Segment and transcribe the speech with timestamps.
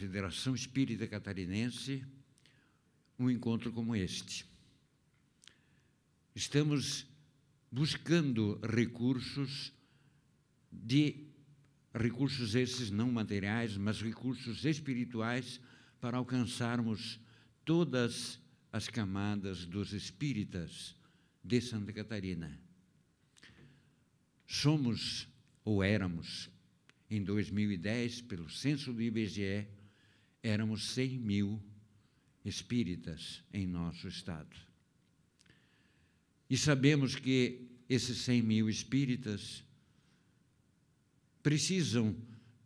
[0.00, 2.02] Federação Espírita Catarinense
[3.18, 4.46] um encontro como este.
[6.34, 7.06] Estamos
[7.70, 9.74] buscando recursos
[10.72, 11.26] de
[11.92, 15.60] recursos esses não materiais, mas recursos espirituais
[16.00, 17.20] para alcançarmos
[17.62, 18.40] todas
[18.72, 20.96] as camadas dos espíritas
[21.44, 22.58] de Santa Catarina.
[24.46, 25.28] Somos
[25.62, 26.48] ou éramos
[27.10, 29.68] em 2010, pelo censo do IBGE,
[30.42, 31.62] éramos 100 mil
[32.44, 34.56] espíritas em nosso estado.
[36.48, 39.64] E sabemos que esses 100 mil espíritas
[41.42, 42.16] precisam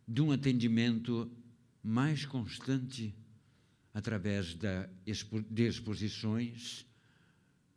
[0.07, 1.31] de um atendimento
[1.83, 3.13] mais constante
[3.93, 4.89] através da,
[5.49, 6.85] de exposições,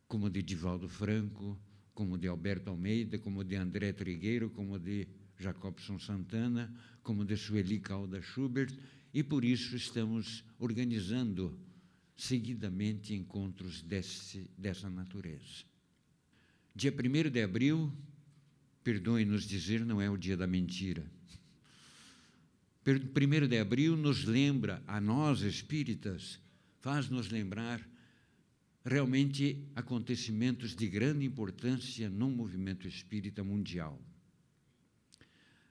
[0.06, 1.58] como de Divaldo Franco,
[1.94, 5.06] como de Alberto Almeida, como de André Trigueiro, como de
[5.38, 8.74] Jacobson Santana, como de Sueli Calda Schubert,
[9.12, 11.58] e por isso estamos organizando
[12.16, 15.64] seguidamente encontros desse, dessa natureza.
[16.74, 17.92] Dia 1 de abril,
[18.82, 21.10] perdoe-nos dizer, não é o dia da mentira.
[22.86, 26.40] 1 de abril nos lembra, a nós espíritas,
[26.80, 27.86] faz-nos lembrar
[28.84, 34.00] realmente acontecimentos de grande importância no movimento espírita mundial.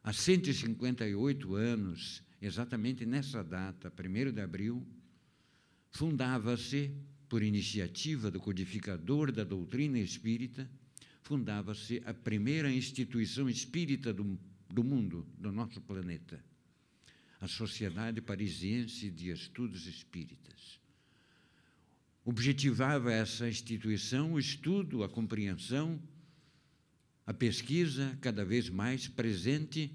[0.03, 4.85] Há 158 anos, exatamente nessa data, 1 de abril,
[5.89, 6.91] fundava-se,
[7.27, 10.69] por iniciativa do codificador da doutrina espírita,
[11.23, 16.41] fundava-se a primeira instituição espírita do, do mundo, do nosso planeta,
[17.41, 20.79] a Sociedade Parisiense de Estudos Espíritas.
[22.23, 26.01] Objetivava essa instituição o estudo, a compreensão,
[27.25, 29.91] a pesquisa cada vez mais presente,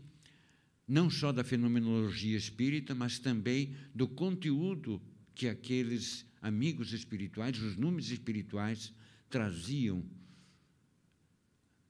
[0.86, 5.00] não só da fenomenologia espírita, mas também do conteúdo
[5.34, 8.92] que aqueles amigos espirituais, os números espirituais,
[9.30, 10.04] traziam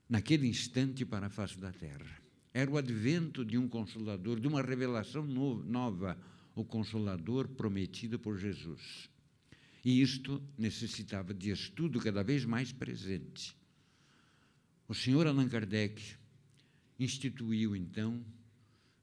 [0.08, 2.22] naquele instante para a face da terra.
[2.52, 6.18] Era o advento de um consolador, de uma revelação nova,
[6.54, 9.08] o consolador prometido por Jesus.
[9.84, 13.56] E isto necessitava de estudo cada vez mais presente.
[14.86, 16.00] O senhor Allan Kardec
[16.98, 18.22] instituiu, então,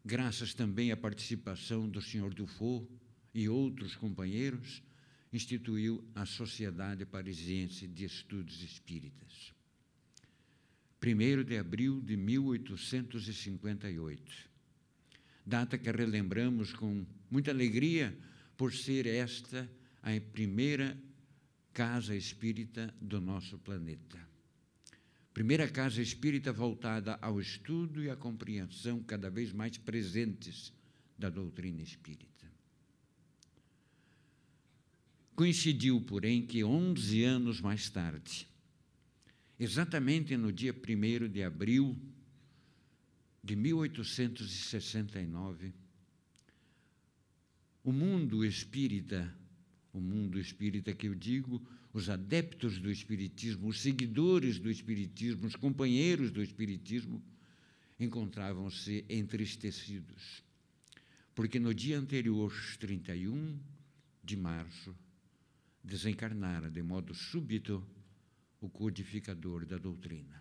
[0.10, 2.90] graças também à participação do senhor Dufault
[3.32, 4.82] e outros companheiros,
[5.32, 9.54] instituiu a Sociedade Parisiense de Estudos Espíritas.
[11.00, 14.50] 1 de abril de 1858,
[15.46, 18.18] data que relembramos com muita alegria
[18.58, 19.70] por ser esta
[20.02, 20.98] a primeira
[21.72, 24.29] casa espírita do nosso planeta.
[25.40, 30.74] Primeira casa espírita voltada ao estudo e à compreensão cada vez mais presentes
[31.18, 32.46] da doutrina espírita.
[35.34, 38.50] Coincidiu, porém, que 11 anos mais tarde,
[39.58, 41.98] exatamente no dia 1 de abril
[43.42, 45.74] de 1869,
[47.82, 49.34] o mundo espírita,
[49.94, 55.56] o mundo espírita que eu digo, os adeptos do Espiritismo, os seguidores do Espiritismo, os
[55.56, 57.22] companheiros do Espiritismo,
[58.00, 60.44] encontravam-se entristecidos,
[61.36, 63.60] porque no dia anterior, 31
[64.24, 64.96] de março,
[65.84, 67.86] desencarnara de modo súbito
[68.62, 70.40] o codificador da doutrina.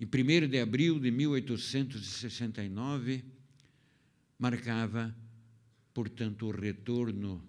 [0.00, 3.24] Em 1 de abril de 1869,
[4.38, 5.12] marcava,
[5.92, 7.42] portanto, o retorno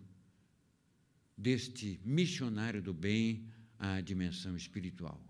[1.39, 5.23] deste missionário do bem à dimensão espiritual.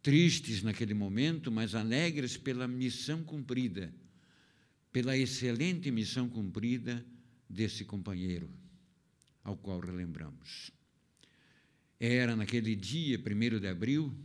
[0.00, 3.92] Tristes naquele momento, mas alegres pela missão cumprida,
[4.92, 7.04] pela excelente missão cumprida
[7.50, 8.48] desse companheiro,
[9.42, 10.70] ao qual relembramos.
[11.98, 14.16] Era naquele dia, 1 de abril,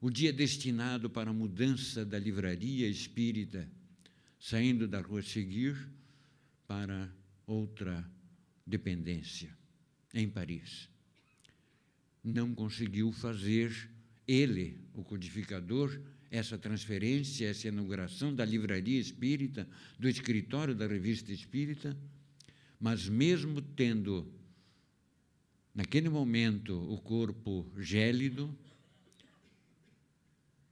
[0.00, 3.68] o dia destinado para a mudança da livraria espírita,
[4.38, 5.76] saindo da rua Seguir
[6.64, 7.12] para
[7.44, 8.08] outra
[8.66, 9.56] dependência
[10.14, 10.88] em Paris.
[12.22, 13.90] Não conseguiu fazer
[14.26, 16.00] ele, o codificador,
[16.30, 19.68] essa transferência, essa inauguração da livraria espírita,
[19.98, 21.96] do escritório da revista espírita,
[22.80, 24.32] mas mesmo tendo,
[25.74, 28.56] naquele momento, o corpo gélido,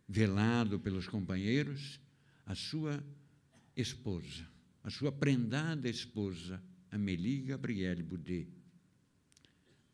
[0.09, 2.01] velado pelos companheiros,
[2.47, 3.05] a sua
[3.77, 4.49] esposa,
[4.83, 6.61] a sua prendada esposa,
[6.91, 8.49] Amélie Gabrielle Boudet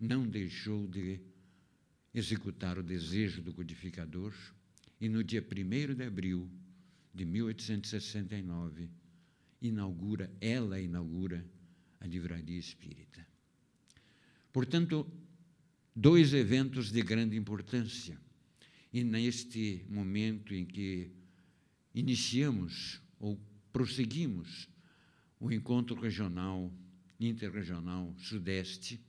[0.01, 1.21] não deixou de
[2.15, 4.33] executar o desejo do codificador
[5.01, 6.51] e no dia 1 de abril
[7.15, 8.91] de 1869,
[9.61, 11.45] inaugura, ela inaugura
[12.01, 13.27] a Livraria Espírita.
[14.53, 15.07] Portanto,
[15.95, 18.19] dois eventos de grande importância.
[18.93, 21.11] E neste momento em que
[21.95, 23.39] iniciamos ou
[23.73, 24.69] prosseguimos
[25.39, 26.73] o encontro regional,
[27.19, 29.01] interregional Sudeste,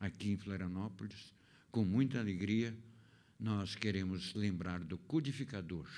[0.00, 1.32] aqui em Florianópolis,
[1.70, 2.76] com muita alegria,
[3.38, 5.88] nós queremos lembrar do codificador,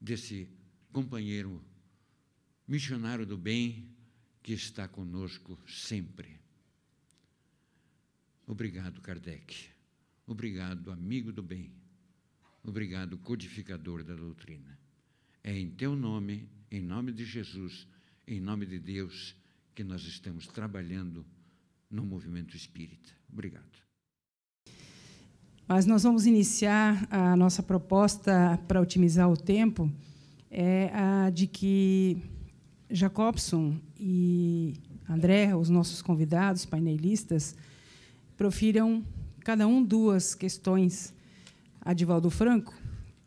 [0.00, 0.48] desse
[0.92, 1.62] companheiro
[2.66, 3.88] missionário do bem
[4.42, 6.40] que está conosco sempre.
[8.46, 9.68] Obrigado, Kardec.
[10.26, 11.72] Obrigado, amigo do bem.
[12.62, 14.78] Obrigado, codificador da doutrina.
[15.42, 17.86] É em teu nome, em nome de Jesus,
[18.26, 19.34] em nome de Deus,
[19.74, 21.24] que nós estamos trabalhando
[21.90, 23.10] no movimento espírita.
[23.32, 23.64] Obrigado.
[25.66, 29.90] Mas nós vamos iniciar a nossa proposta para otimizar o tempo,
[30.50, 32.20] é a de que
[32.90, 34.74] Jacobson e
[35.08, 37.54] André, os nossos convidados, painelistas,
[38.36, 39.04] profiram
[39.44, 41.14] cada um duas questões
[41.80, 42.74] a Divaldo Franco,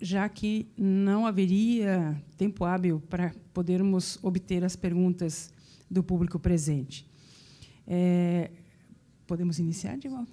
[0.02, 5.53] já que não haveria tempo hábil para podermos obter as perguntas
[5.94, 7.08] do público presente.
[7.88, 8.50] É,
[9.28, 10.32] podemos iniciar, Divaldo?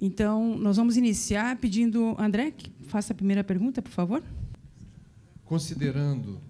[0.00, 4.22] Então, nós vamos iniciar pedindo, André, que faça a primeira pergunta, por favor.
[5.44, 6.40] Considerando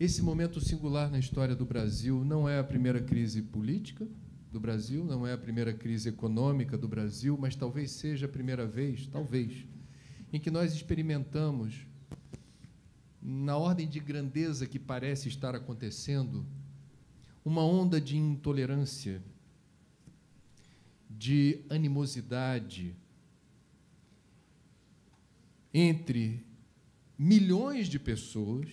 [0.00, 4.06] esse momento singular na história do Brasil, não é a primeira crise política,
[4.54, 8.64] do Brasil, não é a primeira crise econômica do Brasil, mas talvez seja a primeira
[8.64, 9.66] vez, talvez,
[10.32, 11.86] em que nós experimentamos,
[13.20, 16.46] na ordem de grandeza que parece estar acontecendo,
[17.44, 19.22] uma onda de intolerância,
[21.10, 22.96] de animosidade
[25.72, 26.44] entre
[27.18, 28.68] milhões de pessoas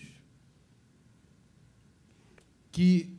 [2.72, 3.18] que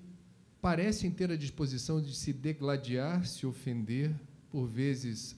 [0.61, 4.15] parecem ter a disposição de se degladiar, se ofender,
[4.51, 5.37] por vezes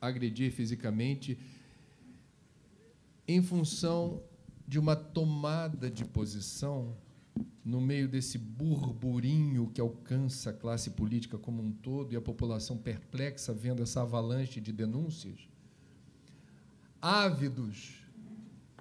[0.00, 1.38] agredir fisicamente,
[3.26, 4.22] em função
[4.68, 6.94] de uma tomada de posição
[7.64, 12.76] no meio desse burburinho que alcança a classe política como um todo e a população
[12.76, 15.48] perplexa vendo essa avalanche de denúncias,
[17.00, 18.04] ávidos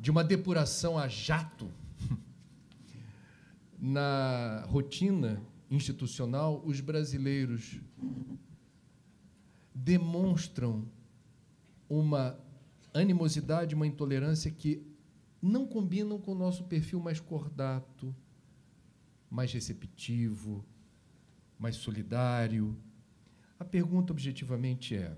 [0.01, 1.69] de uma depuração a jato
[3.79, 5.41] na rotina
[5.71, 7.79] institucional, os brasileiros
[9.73, 10.85] demonstram
[11.89, 12.37] uma
[12.93, 14.85] animosidade, uma intolerância que
[15.41, 18.15] não combinam com o nosso perfil mais cordato,
[19.33, 20.63] mais receptivo,
[21.57, 22.77] mais solidário.
[23.59, 25.17] A pergunta objetivamente é: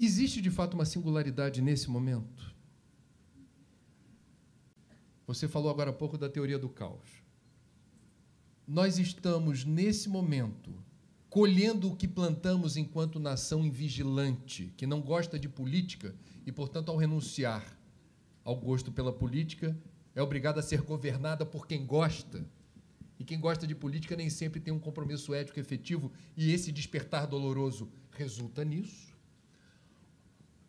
[0.00, 2.54] existe de fato uma singularidade nesse momento?
[5.26, 7.22] Você falou agora há pouco da teoria do caos.
[8.66, 10.72] Nós estamos, nesse momento,
[11.28, 16.14] colhendo o que plantamos enquanto nação invigilante, que não gosta de política
[16.46, 17.78] e, portanto, ao renunciar
[18.42, 19.76] ao gosto pela política,
[20.14, 22.44] é obrigada a ser governada por quem gosta.
[23.18, 27.26] E quem gosta de política nem sempre tem um compromisso ético efetivo, e esse despertar
[27.26, 29.14] doloroso resulta nisso.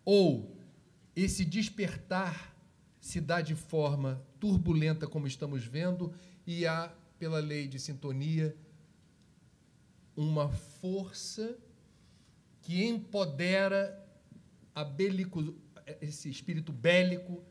[0.04, 0.56] Ou
[1.16, 2.56] esse despertar
[3.00, 6.14] se dá de forma turbulenta, como estamos vendo,
[6.46, 8.56] e há, pela lei de sintonia,
[10.16, 11.58] uma força
[12.62, 14.04] que empodera
[14.96, 15.56] bélico,
[16.02, 17.44] esse espírito bélico,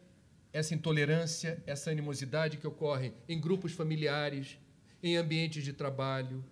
[0.55, 4.57] essa intolerância, essa animosidade que ocorre em grupos familiares,
[5.03, 6.45] em ambientes de trabalho,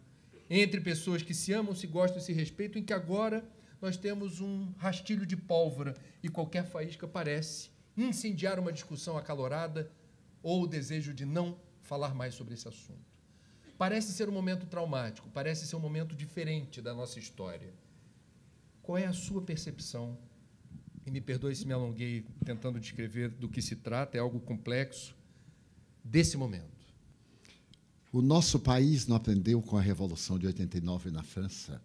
[0.50, 3.48] entre pessoas que se amam, se gostam e se respeitam, em que agora
[3.80, 9.88] nós temos um rastilho de pólvora e qualquer faísca parece incendiar uma discussão acalorada
[10.42, 13.12] ou o desejo de não falar mais sobre esse assunto.
[13.78, 17.72] Parece ser um momento traumático, parece ser um momento diferente da nossa história.
[18.82, 20.18] Qual é a sua percepção?
[21.04, 25.14] E me perdoe se me alonguei tentando descrever do que se trata, é algo complexo,
[26.04, 26.70] desse momento.
[28.12, 31.82] O nosso país não aprendeu com a Revolução de 89 na França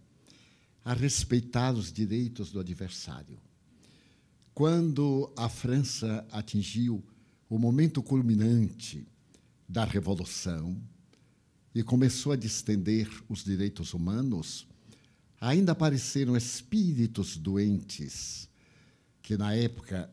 [0.84, 3.40] a respeitar os direitos do adversário.
[4.54, 7.04] Quando a França atingiu
[7.50, 9.08] o momento culminante
[9.68, 10.82] da Revolução
[11.74, 14.68] e começou a distender os direitos humanos,
[15.40, 18.50] ainda apareceram espíritos doentes
[19.28, 20.10] que, na época,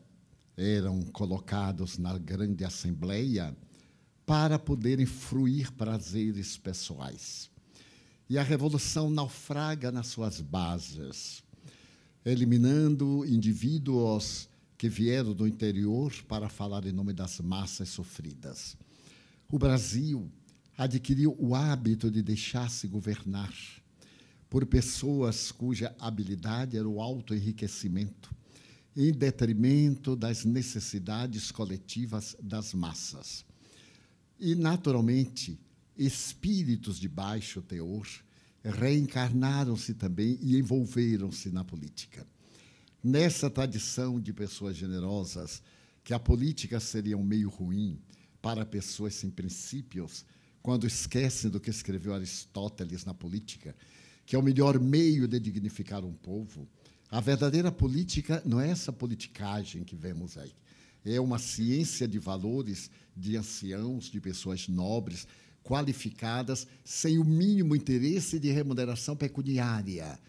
[0.57, 3.55] eram colocados na grande assembleia
[4.25, 7.49] para poderem fruir prazeres pessoais.
[8.29, 11.41] E a revolução naufraga nas suas bases
[12.25, 18.75] eliminando indivíduos que vieram do interior para falar em nome das massas sofridas.
[19.49, 20.29] O Brasil
[20.77, 23.53] adquiriu o hábito de deixar-se governar
[24.49, 28.35] por pessoas cuja habilidade era o autoenriquecimento,
[28.95, 33.45] em detrimento das necessidades coletivas das massas.
[34.39, 35.59] E, naturalmente,
[35.97, 38.07] espíritos de baixo teor
[38.63, 42.25] reencarnaram-se também e envolveram-se na política.
[43.03, 45.61] Nessa tradição de pessoas generosas,
[46.03, 47.99] que a política seria um meio ruim
[48.41, 50.25] para pessoas sem princípios,
[50.61, 53.75] quando esquecem do que escreveu Aristóteles na política,
[54.25, 56.67] que é o melhor meio de dignificar um povo,
[57.09, 60.51] a verdadeira política não é essa politicagem que vemos aí.
[61.05, 65.27] É uma ciência de valores de anciãos, de pessoas nobres,
[65.63, 70.19] qualificadas, sem o mínimo interesse de remuneração pecuniária,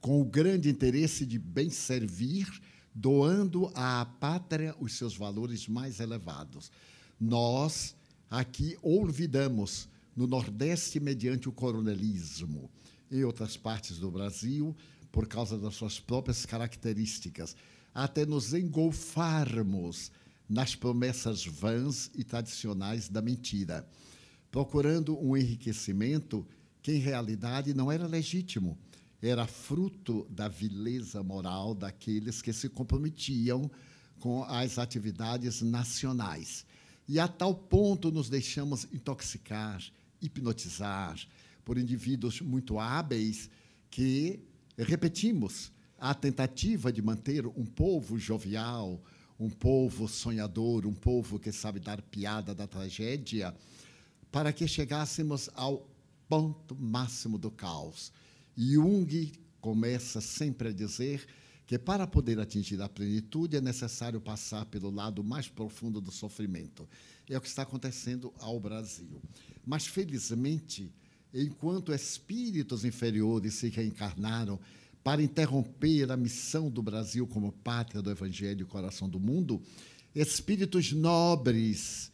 [0.00, 2.48] com o grande interesse de bem servir,
[2.94, 6.70] doando à pátria os seus valores mais elevados.
[7.18, 7.94] Nós
[8.30, 12.70] aqui olvidamos no Nordeste mediante o coronelismo,
[13.10, 14.76] em outras partes do Brasil,
[15.12, 17.54] por causa das suas próprias características,
[17.94, 20.10] até nos engolfarmos
[20.48, 23.86] nas promessas vãs e tradicionais da mentira,
[24.50, 26.46] procurando um enriquecimento
[26.82, 28.78] que, em realidade, não era legítimo,
[29.20, 33.70] era fruto da vileza moral daqueles que se comprometiam
[34.18, 36.66] com as atividades nacionais.
[37.06, 39.82] E a tal ponto nos deixamos intoxicar,
[40.20, 41.18] hipnotizar
[41.64, 43.48] por indivíduos muito hábeis
[43.90, 44.40] que
[44.78, 49.02] repetimos a tentativa de manter um povo jovial,
[49.38, 53.54] um povo sonhador, um povo que sabe dar piada da tragédia,
[54.30, 55.88] para que chegássemos ao
[56.28, 58.12] ponto máximo do caos.
[58.56, 61.26] Jung começa sempre a dizer
[61.66, 66.88] que para poder atingir a plenitude é necessário passar pelo lado mais profundo do sofrimento.
[67.28, 69.22] É o que está acontecendo ao Brasil.
[69.64, 70.92] Mas, felizmente,
[71.32, 74.58] enquanto espíritos inferiores se reencarnaram
[75.02, 79.60] para interromper a missão do Brasil como pátria do Evangelho e coração do mundo,
[80.14, 82.12] espíritos nobres,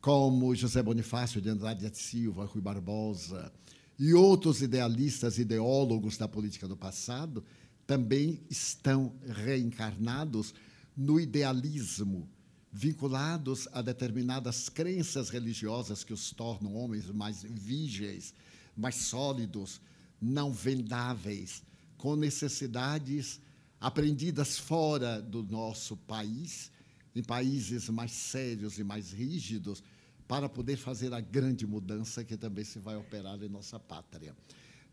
[0.00, 3.52] como José Bonifácio de Andrade de Silva, Rui Barbosa
[3.98, 7.44] e outros idealistas, ideólogos da política do passado,
[7.86, 10.54] também estão reencarnados
[10.96, 12.28] no idealismo
[12.76, 18.34] vinculados a determinadas crenças religiosas que os tornam homens mais vigéis,
[18.76, 19.80] mais sólidos,
[20.20, 21.62] não vendáveis,
[21.96, 23.40] com necessidades
[23.80, 26.70] aprendidas fora do nosso país,
[27.14, 29.82] em países mais sérios e mais rígidos,
[30.28, 34.36] para poder fazer a grande mudança que também se vai operar em nossa pátria.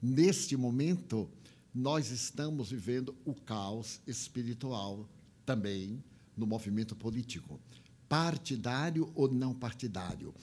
[0.02, 1.30] Neste momento,
[1.76, 5.06] nós estamos vivendo o caos espiritual
[5.46, 6.02] também,
[6.36, 7.60] no movimento político,
[8.08, 10.34] partidário ou não partidário.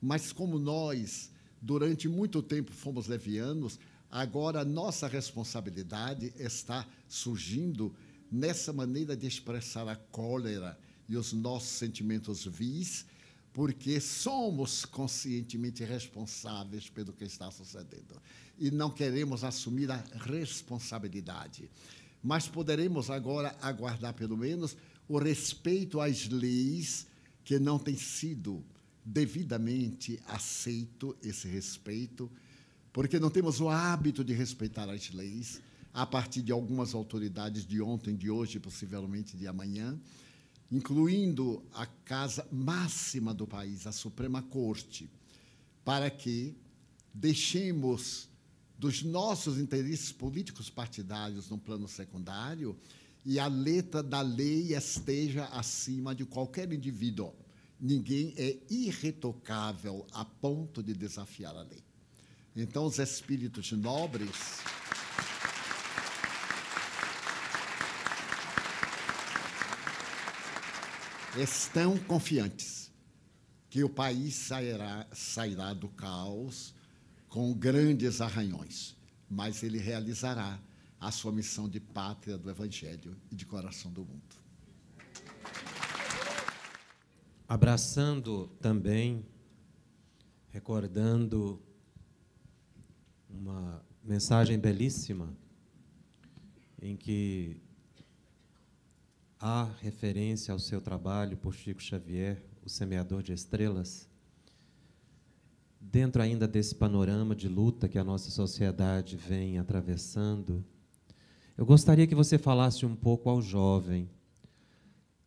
[0.00, 1.30] Mas como nós,
[1.60, 3.78] durante muito tempo, fomos levianos,
[4.10, 7.94] agora a nossa responsabilidade está surgindo
[8.30, 10.78] nessa maneira de expressar a cólera
[11.08, 13.04] e os nossos sentimentos vis,
[13.52, 18.20] porque somos conscientemente responsáveis pelo que está sucedendo
[18.60, 21.70] e não queremos assumir a responsabilidade.
[22.22, 24.76] Mas poderemos agora aguardar, pelo menos,
[25.08, 27.06] o respeito às leis
[27.44, 28.64] que não tem sido
[29.04, 32.30] devidamente aceito esse respeito,
[32.92, 35.60] porque não temos o hábito de respeitar as leis
[35.92, 39.98] a partir de algumas autoridades de ontem, de hoje, possivelmente de amanhã,
[40.70, 45.10] incluindo a casa máxima do país, a Suprema Corte,
[45.84, 46.54] para que
[47.12, 48.29] deixemos
[48.80, 52.74] dos nossos interesses políticos partidários no plano secundário
[53.26, 57.34] e a letra da lei esteja acima de qualquer indivíduo.
[57.78, 61.84] Ninguém é irretocável a ponto de desafiar a lei.
[62.56, 64.60] Então, os espíritos nobres.
[71.36, 72.90] estão confiantes
[73.68, 76.74] que o país sairá, sairá do caos
[77.30, 78.96] com grandes arranhões,
[79.30, 80.60] mas ele realizará
[81.00, 84.36] a sua missão de pátria do Evangelho e de coração do mundo.
[87.48, 89.24] Abraçando também,
[90.50, 91.62] recordando
[93.28, 95.32] uma mensagem belíssima
[96.82, 97.62] em que
[99.38, 104.09] há referência ao seu trabalho por Chico Xavier, o semeador de estrelas.
[105.80, 110.64] Dentro ainda desse panorama de luta que a nossa sociedade vem atravessando,
[111.56, 114.08] eu gostaria que você falasse um pouco ao jovem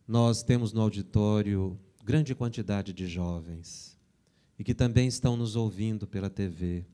[0.06, 3.98] nós temos no auditório grande quantidade de jovens
[4.58, 6.84] e que também estão nos ouvindo pela TV.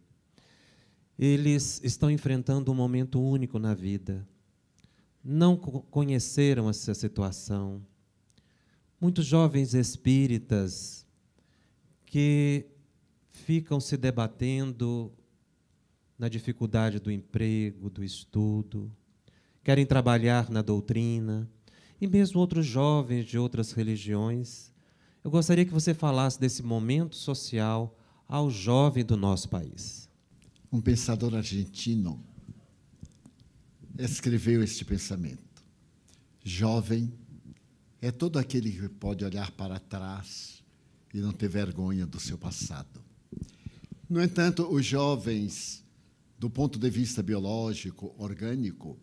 [1.19, 4.27] Eles estão enfrentando um momento único na vida.
[5.23, 7.85] Não conheceram essa situação.
[9.01, 11.05] Muitos jovens espíritas
[12.07, 12.67] que
[13.31, 15.13] ficam se debatendo
[16.19, 18.91] na dificuldade do emprego, do estudo,
[19.65, 21.49] querem trabalhar na doutrina,
[22.01, 24.73] e mesmo outros jovens de outras religiões.
[25.23, 27.97] Eu gostaria que você falasse desse momento social
[28.27, 30.09] ao jovem do nosso país.
[30.73, 32.23] Um pensador argentino
[33.99, 35.65] escreveu este pensamento.
[36.43, 37.13] Jovem
[38.01, 40.63] é todo aquele que pode olhar para trás
[41.13, 43.10] e não ter vergonha do seu passado.
[44.11, 45.85] No entanto, os jovens,
[46.37, 48.99] do ponto de vista biológico, orgânico,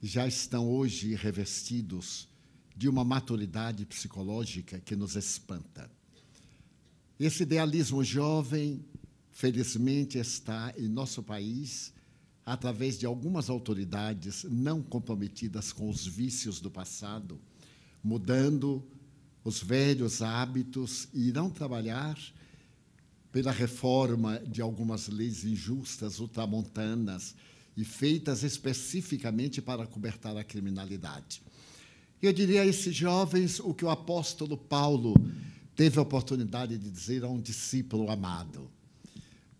[0.00, 2.28] já estão hoje revestidos
[2.76, 5.90] de uma maturidade psicológica que nos espanta.
[7.18, 8.84] Esse idealismo jovem,
[9.32, 11.92] felizmente, está em nosso país
[12.46, 17.40] através de algumas autoridades não comprometidas com os vícios do passado,
[18.04, 18.86] mudando
[19.42, 22.16] os velhos hábitos e não trabalhar
[23.32, 27.34] pela reforma de algumas leis injustas, ultramontanas,
[27.74, 31.42] e feitas especificamente para cobertar a criminalidade.
[32.20, 35.14] Eu diria a esses jovens o que o apóstolo Paulo
[35.74, 38.70] teve a oportunidade de dizer a um discípulo amado.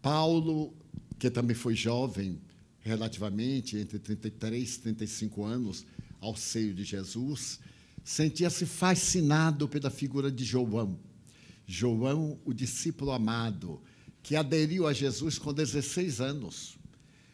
[0.03, 0.75] Paulo,
[1.19, 2.39] que também foi jovem,
[2.81, 5.87] relativamente, entre 33 e 35 anos,
[6.21, 7.59] ao seio de Jesus,
[8.05, 10.99] sentia-se fascinado pela figura de João.
[11.67, 13.81] João, o discípulo amado,
[14.23, 16.79] que aderiu a Jesus com 16 anos.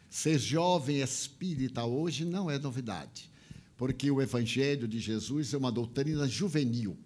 [0.09, 3.29] Ser jovem espírita hoje não é novidade,
[3.77, 6.97] porque o Evangelho de Jesus é uma doutrina juvenil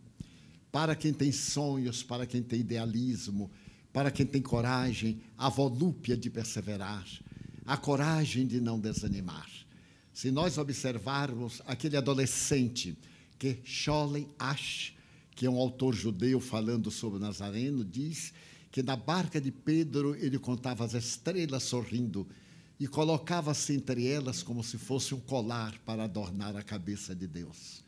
[0.74, 3.52] para quem tem sonhos, para quem tem idealismo,
[3.94, 7.06] para quem tem coragem, a volúpia de perseverar,
[7.64, 9.48] a coragem de não desanimar.
[10.12, 12.98] Se nós observarmos aquele adolescente
[13.38, 14.96] que Scholem Ash,
[15.36, 18.34] que é um autor judeu falando sobre Nazareno, diz
[18.72, 22.28] que na barca de Pedro ele contava as estrelas sorrindo
[22.80, 27.84] e colocava-se entre elas como se fosse um colar para adornar a cabeça de Deus.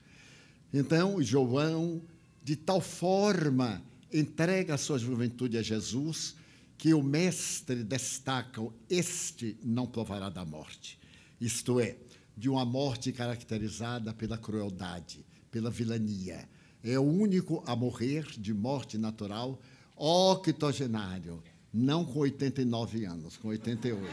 [0.74, 2.02] Então, João,
[2.44, 3.82] de tal forma,
[4.14, 6.36] entrega a sua juventude a Jesus,
[6.78, 11.00] que o mestre destaca: este não provará da morte.
[11.40, 11.98] Isto é,
[12.38, 16.48] de uma morte caracterizada pela crueldade, pela vilania.
[16.88, 19.60] É o único a morrer de morte natural,
[19.96, 21.42] octogenário,
[21.74, 24.08] não com 89 anos, com 88.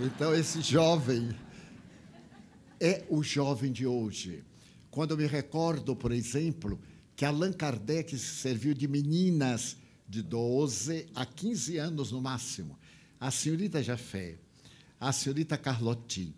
[0.00, 1.36] Então, esse jovem
[2.80, 4.42] é o jovem de hoje.
[4.90, 6.80] Quando eu me recordo, por exemplo,
[7.14, 9.76] que Allan Kardec se serviu de meninas
[10.08, 12.78] de 12 a 15 anos no máximo.
[13.20, 14.38] A senhorita Jafé,
[14.98, 16.34] a senhorita Carlotti,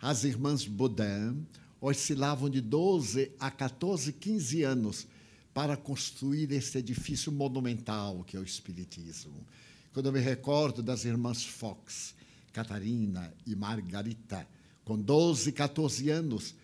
[0.00, 1.46] as irmãs Baudin
[1.82, 5.06] oscilavam de 12 a 14, 15 anos
[5.52, 9.44] para construir esse edifício monumental que é o Espiritismo.
[9.92, 12.14] Quando eu me recordo das irmãs Fox,
[12.52, 14.46] Catarina e Margarita,
[14.84, 16.54] com 12, 14 anos,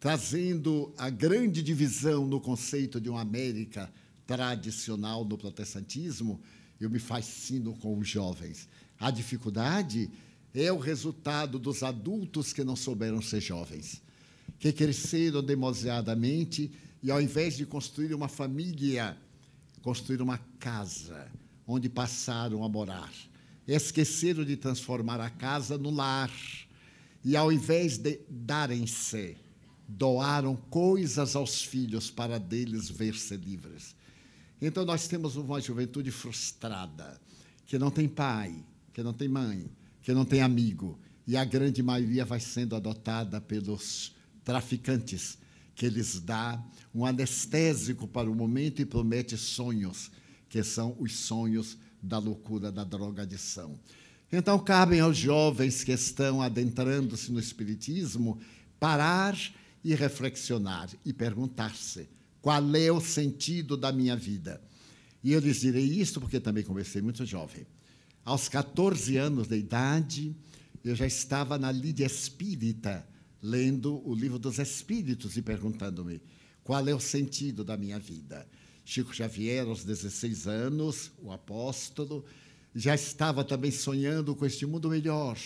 [0.00, 3.90] trazendo a grande divisão no conceito de uma América
[4.26, 6.40] tradicional do protestantismo,
[6.80, 8.68] eu me fascino com os jovens.
[8.98, 10.10] A dificuldade
[10.52, 14.02] é o resultado dos adultos que não souberam ser jovens,
[14.58, 16.70] que cresceram demasiadamente
[17.02, 19.16] e, ao invés de construir uma família,
[19.82, 21.30] construíram uma casa
[21.66, 23.12] onde passaram a morar
[23.66, 26.30] esqueceram de transformar a casa no lar.
[27.24, 29.36] E ao invés de darem-se,
[29.88, 33.94] doaram coisas aos filhos para deles ver-se livres.
[34.60, 37.20] Então nós temos uma juventude frustrada,
[37.66, 38.54] que não tem pai,
[38.92, 39.70] que não tem mãe,
[40.02, 44.13] que não tem amigo, e a grande maioria vai sendo adotada pelos
[44.44, 45.38] traficantes,
[45.74, 46.62] que lhes dá
[46.94, 50.10] um anestésico para o momento e promete sonhos,
[50.48, 53.78] que são os sonhos da loucura da drogadição.
[54.30, 58.38] Então, cabem aos jovens que estão adentrando-se no Espiritismo
[58.78, 59.36] parar
[59.82, 62.08] e reflexionar e perguntar-se
[62.40, 64.60] qual é o sentido da minha vida.
[65.22, 67.66] E eu lhes direi isto porque também comecei muito jovem.
[68.24, 70.36] Aos 14 anos de idade,
[70.84, 73.06] eu já estava na Lídia Espírita,
[73.44, 76.18] lendo o livro dos Espíritos e perguntando-me
[76.62, 78.48] qual é o sentido da minha vida.
[78.86, 82.24] Chico Xavier, aos 16 anos, o apóstolo,
[82.74, 85.38] já estava também sonhando com este mundo melhor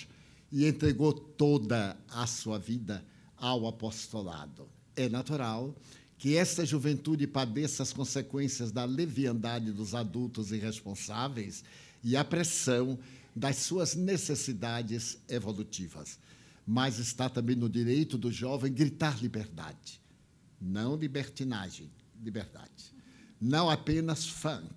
[0.52, 3.04] e entregou toda a sua vida
[3.36, 4.68] ao apostolado.
[4.94, 5.74] É natural
[6.16, 11.64] que esta juventude padeça as consequências da leviandade dos adultos irresponsáveis
[12.04, 12.96] e a pressão
[13.34, 16.16] das suas necessidades evolutivas.
[16.70, 20.02] Mas está também no direito do jovem gritar liberdade,
[20.60, 21.90] não libertinagem,
[22.22, 22.92] liberdade.
[23.40, 24.68] Não apenas funk,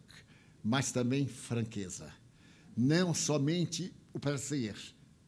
[0.63, 2.09] mas também franqueza.
[2.77, 4.77] Não somente o prazer,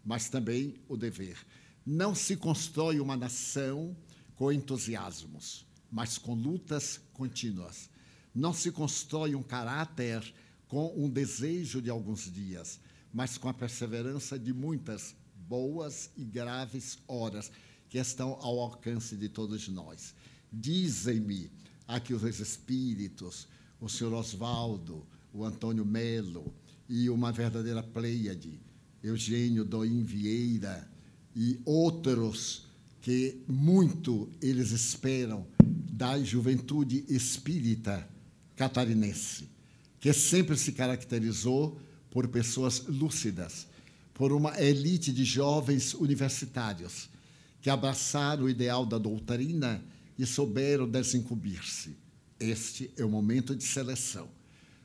[0.06, 1.36] mas também o dever.
[1.86, 3.94] Não se constrói uma nação
[4.34, 7.90] com entusiasmos, mas com lutas contínuas.
[8.34, 10.34] Não se constrói um caráter
[10.70, 12.80] com um desejo de alguns dias,
[13.14, 15.14] mas com a perseverança de muitas
[15.54, 17.52] boas e graves horas
[17.88, 20.16] que estão ao alcance de todos nós.
[20.52, 21.52] Dizem-me
[21.88, 23.48] aqui os espíritos,
[23.80, 26.52] o senhor Oswaldo, o Antônio Melo
[26.90, 28.60] e uma verdadeira pleiade,
[29.04, 30.90] Eugênio Doim Vieira
[31.36, 32.66] e outros
[33.00, 38.10] que muito eles esperam da juventude espírita
[38.56, 39.48] catarinense,
[40.00, 43.68] que sempre se caracterizou por pessoas lúcidas,
[44.14, 47.10] por uma elite de jovens universitários
[47.62, 49.84] que abraçaram o ideal da doutrina
[50.18, 51.96] e souberam desincumbir-se.
[52.40, 54.30] Este é o momento de seleção,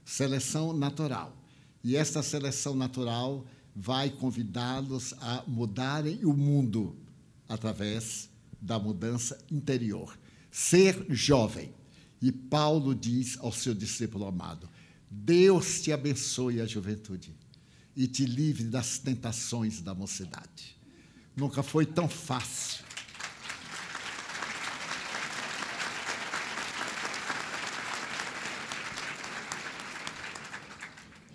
[0.05, 1.37] seleção natural.
[1.83, 6.97] E esta seleção natural vai convidá-los a mudarem o mundo
[7.49, 10.17] através da mudança interior.
[10.51, 11.73] Ser jovem.
[12.21, 14.69] E Paulo diz ao seu discípulo amado:
[15.11, 17.35] Deus te abençoe a juventude
[17.99, 20.79] e te livre das tentações da mocidade.
[21.37, 22.85] Nunca foi tão fácil.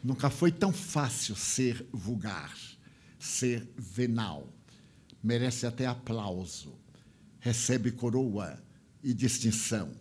[0.02, 2.58] Nunca foi tão fácil ser vulgar,
[3.19, 4.47] ser venal
[5.23, 6.78] merece até aplauso,
[7.39, 8.62] recebe coroa
[9.02, 9.91] e distinção,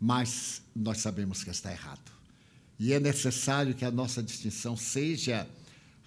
[0.00, 2.12] mas nós sabemos que está errado.
[2.78, 5.48] E é necessário que a nossa distinção seja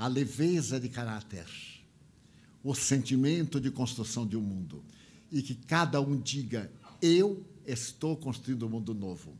[0.01, 1.45] a leveza de caráter,
[2.63, 4.83] o sentimento de construção de um mundo,
[5.31, 9.37] e que cada um diga: Eu estou construindo um mundo novo.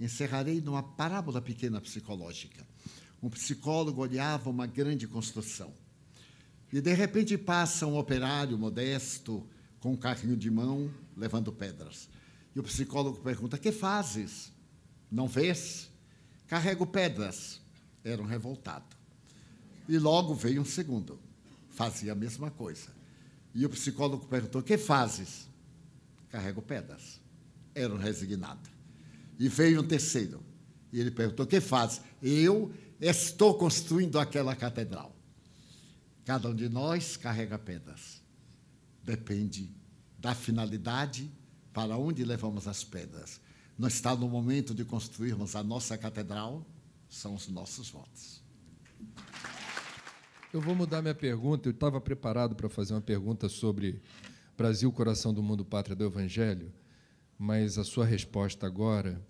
[0.00, 2.66] Encerrarei numa parábola pequena psicológica.
[3.22, 5.74] Um psicólogo olhava uma grande construção
[6.72, 9.46] e de repente passa um operário modesto
[9.78, 12.08] com um carrinho de mão levando pedras.
[12.56, 14.50] E o psicólogo pergunta: Que fazes?
[15.12, 15.90] Não vês?
[16.46, 17.60] Carrego pedras.
[18.02, 18.97] Era um revoltado.
[19.88, 21.18] E logo veio um segundo.
[21.70, 22.90] Fazia a mesma coisa.
[23.54, 25.48] E o psicólogo perguntou: Que fazes?
[26.28, 27.20] Carrego pedras.
[27.74, 28.68] Era um resignado.
[29.38, 30.42] E veio um terceiro.
[30.92, 32.02] E ele perguntou: Que fazes?
[32.22, 35.14] Eu estou construindo aquela catedral.
[36.24, 38.20] Cada um de nós carrega pedras.
[39.02, 39.70] Depende
[40.18, 41.30] da finalidade
[41.72, 43.40] para onde levamos as pedras.
[43.78, 46.66] Não está no momento de construirmos a nossa catedral,
[47.08, 48.42] são os nossos votos.
[50.52, 51.68] Eu vou mudar minha pergunta.
[51.68, 54.00] Eu estava preparado para fazer uma pergunta sobre
[54.56, 56.72] Brasil, coração do mundo, pátria do Evangelho,
[57.38, 59.20] mas a sua resposta agora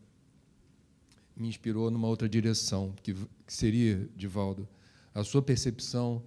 [1.36, 4.68] me inspirou numa outra direção, que, seria, Divaldo,
[5.14, 6.22] a sua percepção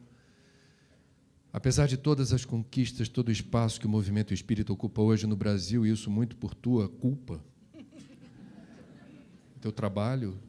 [1.54, 5.36] Apesar de todas as conquistas, todo o espaço que o movimento espírita ocupa hoje no
[5.36, 7.44] Brasil, e isso muito por tua culpa,
[9.60, 10.40] teu trabalho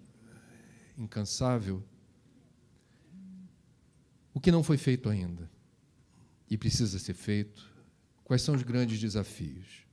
[0.97, 1.83] incansável,
[4.33, 5.51] o que não foi feito ainda
[6.49, 7.71] e precisa ser feito?
[8.25, 9.87] Quais são os grandes desafios?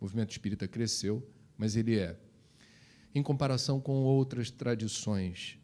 [0.00, 2.16] O movimento espírita cresceu, mas ele é,
[3.14, 5.58] em comparação com outras tradições,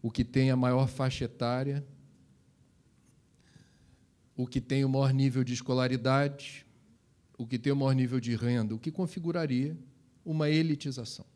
[0.00, 1.84] o que tem a maior faixa etária
[4.36, 6.66] o que tem o maior nível de escolaridade,
[7.38, 9.76] o que tem o maior nível de renda, o que configuraria
[10.24, 11.26] uma elitização.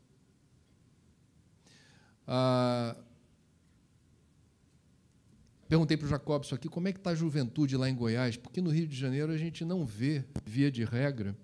[2.26, 2.96] Ah,
[5.68, 8.60] perguntei para o Jacobson aqui como é que está a juventude lá em Goiás, porque
[8.60, 11.36] no Rio de Janeiro a gente não vê, via de regra,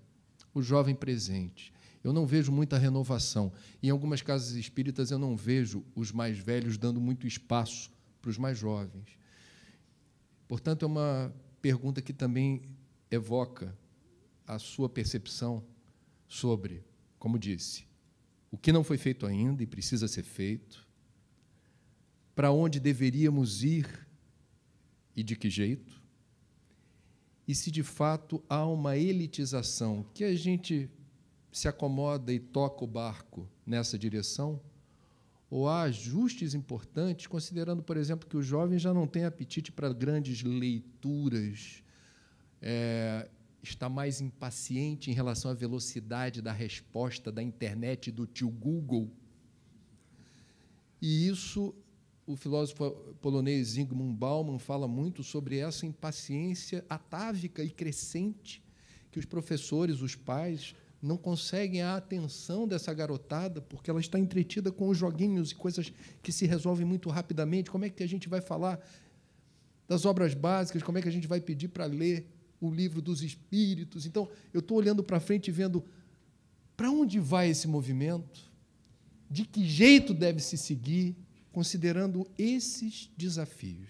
[0.53, 1.71] o jovem presente.
[2.03, 3.51] Eu não vejo muita renovação.
[3.81, 8.37] Em algumas casas espíritas eu não vejo os mais velhos dando muito espaço para os
[8.37, 9.17] mais jovens.
[10.47, 12.63] Portanto, é uma pergunta que também
[13.09, 13.75] evoca
[14.45, 15.63] a sua percepção
[16.27, 16.83] sobre,
[17.17, 17.87] como disse,
[18.51, 20.87] o que não foi feito ainda e precisa ser feito,
[22.35, 24.04] para onde deveríamos ir
[25.15, 26.01] e de que jeito,
[27.47, 30.89] e se de fato há uma elitização que a gente
[31.51, 34.59] se acomoda e toca o barco nessa direção,
[35.49, 39.93] ou há ajustes importantes, considerando, por exemplo, que o jovem já não tem apetite para
[39.93, 41.83] grandes leituras
[42.61, 43.29] é,
[43.61, 49.11] está mais impaciente em relação à velocidade da resposta da internet do tio Google.
[51.01, 51.75] E isso,
[52.25, 58.63] o filósofo polonês Zygmunt Bauman fala muito sobre essa impaciência atávica e crescente
[59.11, 64.71] que os professores, os pais, não conseguem a atenção dessa garotada, porque ela está entretida
[64.71, 67.69] com os joguinhos e coisas que se resolvem muito rapidamente.
[67.69, 68.79] Como é que a gente vai falar
[69.87, 70.81] das obras básicas?
[70.81, 72.27] Como é que a gente vai pedir para ler
[72.59, 74.05] o livro dos espíritos?
[74.05, 75.85] Então, eu estou olhando para frente e vendo
[76.75, 78.51] para onde vai esse movimento,
[79.29, 81.15] de que jeito deve se seguir,
[81.55, 83.87] considerando esses desafios.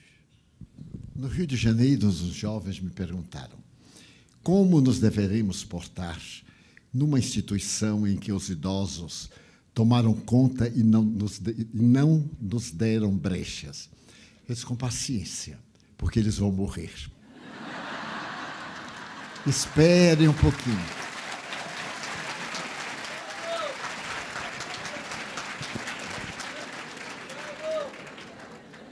[1.15, 3.58] No Rio de Janeiro, os jovens me perguntaram
[4.43, 6.21] como nos deveremos portar
[6.93, 9.32] numa instituição em que os idosos
[9.73, 13.89] tomaram conta e não nos, de, não nos deram brechas.
[14.47, 15.58] Eles com paciência,
[15.97, 16.93] porque eles vão morrer.
[19.47, 21.05] Esperem um pouquinho.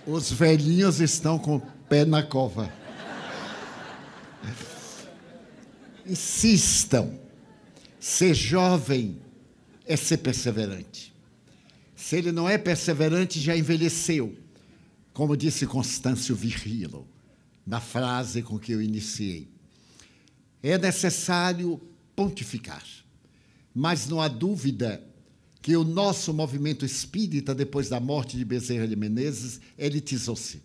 [0.06, 2.72] Os velhinhos estão com o pé na cova.
[6.06, 7.24] Insistam
[8.04, 9.18] Ser jovem
[9.86, 11.14] é ser perseverante.
[11.96, 14.38] Se ele não é perseverante, já envelheceu.
[15.14, 17.08] Como disse Constâncio Virrilo,
[17.66, 19.48] na frase com que eu iniciei.
[20.62, 21.80] É necessário
[22.14, 22.84] pontificar,
[23.74, 25.02] mas não há dúvida
[25.64, 30.62] que o nosso movimento espírita, depois da morte de Bezerra de Menezes, elitizou-se.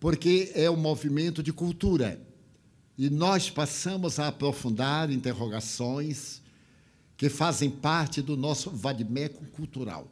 [0.00, 2.18] Porque é um movimento de cultura
[2.96, 6.40] e nós passamos a aprofundar interrogações
[7.14, 10.10] que fazem parte do nosso vadimeco cultural.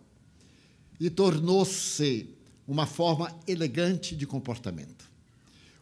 [1.00, 2.28] E tornou-se
[2.68, 5.10] uma forma elegante de comportamento.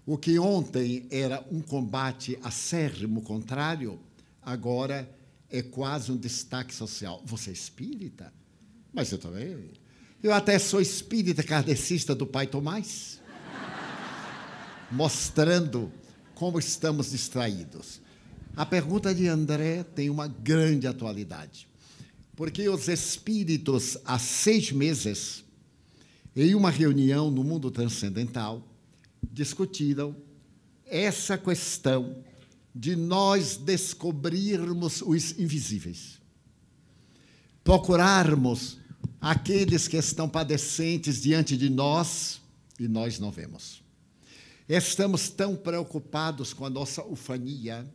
[0.07, 3.99] O que ontem era um combate acérrimo contrário,
[4.41, 5.20] agora é
[5.63, 7.23] quase um destaque social.
[7.25, 8.33] Você é espírita?
[8.93, 9.71] Mas eu também.
[10.23, 13.21] Eu até sou espírita kardecista do pai Tomás.
[14.91, 15.93] Mostrando
[16.35, 18.01] como estamos distraídos?
[18.57, 21.69] A pergunta de André tem uma grande atualidade,
[22.35, 25.45] porque os espíritos, há seis meses,
[26.35, 28.67] em uma reunião no mundo transcendental,
[29.23, 30.17] discutiram
[30.87, 32.25] essa questão
[32.75, 36.21] de nós descobrirmos os invisíveis,
[37.65, 38.79] procurarmos
[39.21, 42.41] aqueles que estão padecentes diante de nós
[42.79, 43.83] e nós não vemos.
[44.69, 47.87] Estamos tão preocupados com a nossa ufania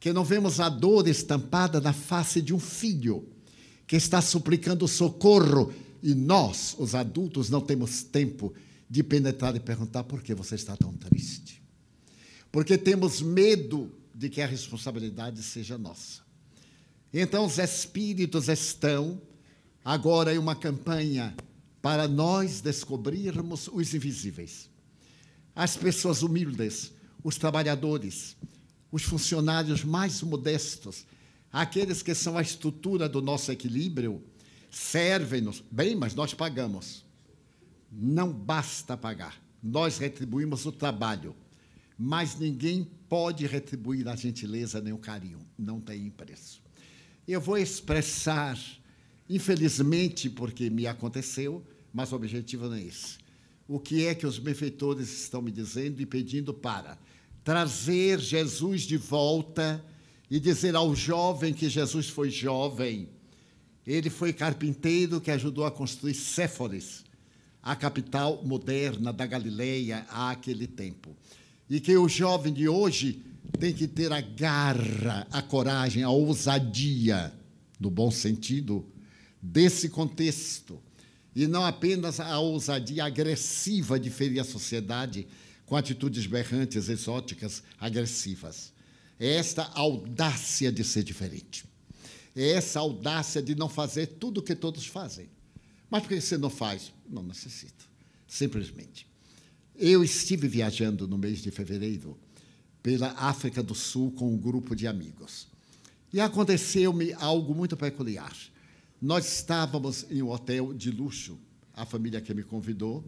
[0.00, 3.28] que não vemos a dor estampada na face de um filho
[3.86, 8.54] que está suplicando socorro e nós, os adultos, não temos tempo
[8.88, 11.60] de penetrar e perguntar por que você está tão triste.
[12.50, 16.22] Porque temos medo de que a responsabilidade seja nossa.
[17.12, 19.20] Então, os espíritos estão
[19.84, 21.36] agora em uma campanha
[21.80, 24.68] para nós descobrirmos os invisíveis
[25.58, 26.92] as pessoas humildes,
[27.24, 28.36] os trabalhadores,
[28.92, 31.04] os funcionários mais modestos,
[31.52, 34.22] aqueles que são a estrutura do nosso equilíbrio,
[34.70, 35.60] servem-nos.
[35.68, 37.04] Bem, mas nós pagamos.
[37.90, 39.42] Não basta pagar.
[39.60, 41.34] Nós retribuímos o trabalho.
[41.98, 45.40] Mas ninguém pode retribuir a gentileza nem o carinho.
[45.58, 46.62] Não tem preço.
[47.26, 48.58] Eu vou expressar,
[49.28, 53.18] infelizmente, porque me aconteceu, mas o objetivo não é esse
[53.68, 56.98] o que é que os benfeitores estão me dizendo e pedindo para
[57.44, 59.84] trazer Jesus de volta
[60.30, 63.10] e dizer ao jovem que Jesus foi jovem.
[63.86, 67.04] Ele foi carpinteiro que ajudou a construir Séforis,
[67.62, 71.14] a capital moderna da Galileia àquele tempo.
[71.68, 73.22] E que o jovem de hoje
[73.58, 77.32] tem que ter a garra, a coragem, a ousadia,
[77.78, 78.86] no bom sentido,
[79.40, 80.80] desse contexto
[81.34, 85.26] e não apenas a ousadia agressiva de ferir a sociedade
[85.66, 88.72] com atitudes berrantes, exóticas, agressivas.
[89.20, 91.64] É esta audácia de ser diferente.
[92.34, 95.28] É essa audácia de não fazer tudo o que todos fazem.
[95.90, 96.92] Mas por que você não faz?
[97.08, 97.84] Não necessita.
[98.26, 99.07] Simplesmente.
[99.80, 102.18] Eu estive viajando no mês de fevereiro
[102.82, 105.46] pela África do Sul com um grupo de amigos.
[106.12, 108.36] E aconteceu-me algo muito peculiar.
[109.00, 111.38] Nós estávamos em um hotel de luxo.
[111.72, 113.04] A família que me convidou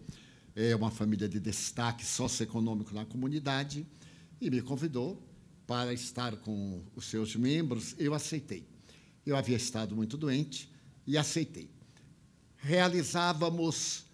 [0.54, 3.84] é uma família de destaque socioeconômico na comunidade
[4.40, 5.20] e me convidou
[5.66, 7.96] para estar com os seus membros.
[7.98, 8.64] Eu aceitei.
[9.26, 10.70] Eu havia estado muito doente
[11.04, 11.68] e aceitei.
[12.58, 14.04] Realizávamos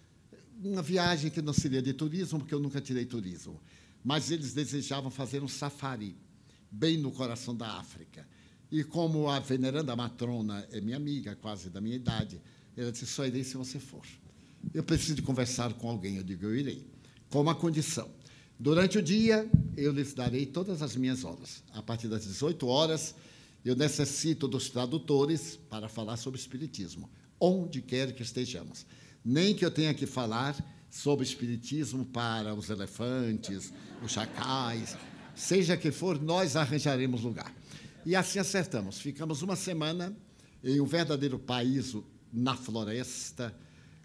[0.63, 3.61] uma viagem que não seria de turismo, porque eu nunca tirei turismo,
[4.03, 6.15] mas eles desejavam fazer um safari.
[6.69, 8.27] bem no coração da África.
[8.69, 12.41] E como a veneranda matrona é minha amiga, quase da minha idade,
[12.75, 14.05] ela disse: só irei se você for.
[14.73, 16.17] Eu preciso de conversar com alguém.
[16.17, 16.85] Eu digo: eu irei.
[17.29, 18.09] Com uma condição.
[18.59, 21.63] Durante o dia, eu lhes darei todas as minhas horas.
[21.73, 23.15] A partir das 18 horas,
[23.63, 28.85] eu necessito dos tradutores para falar sobre Espiritismo, onde quer que estejamos.
[29.29, 30.55] Nem que eu tenha que falar
[30.89, 34.95] sobre Espiritismo para os elefantes, os chacais,
[35.35, 37.53] seja que for, nós arranjaremos lugar.
[38.05, 39.01] E assim acertamos.
[39.01, 40.15] Ficamos uma semana
[40.63, 43.53] em um verdadeiro paraíso na floresta,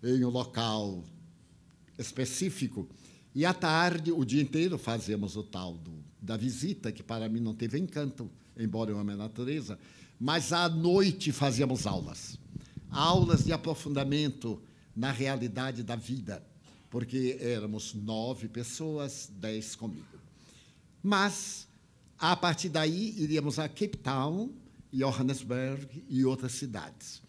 [0.02, 1.04] em um local
[1.96, 2.88] específico.
[3.32, 7.38] E à tarde, o dia inteiro, fazíamos o tal do, da visita, que para mim
[7.38, 9.78] não teve encanto, embora eu ame a natureza,
[10.18, 12.40] mas à noite fazíamos aulas.
[12.90, 14.61] Aulas de aprofundamento
[14.94, 16.42] na realidade da vida,
[16.90, 20.07] porque éramos nove pessoas, dez comigo.
[21.02, 21.66] Mas
[22.18, 24.50] a partir daí, iríamos a Cape Town,
[24.92, 27.20] Johannesburg e outras cidades,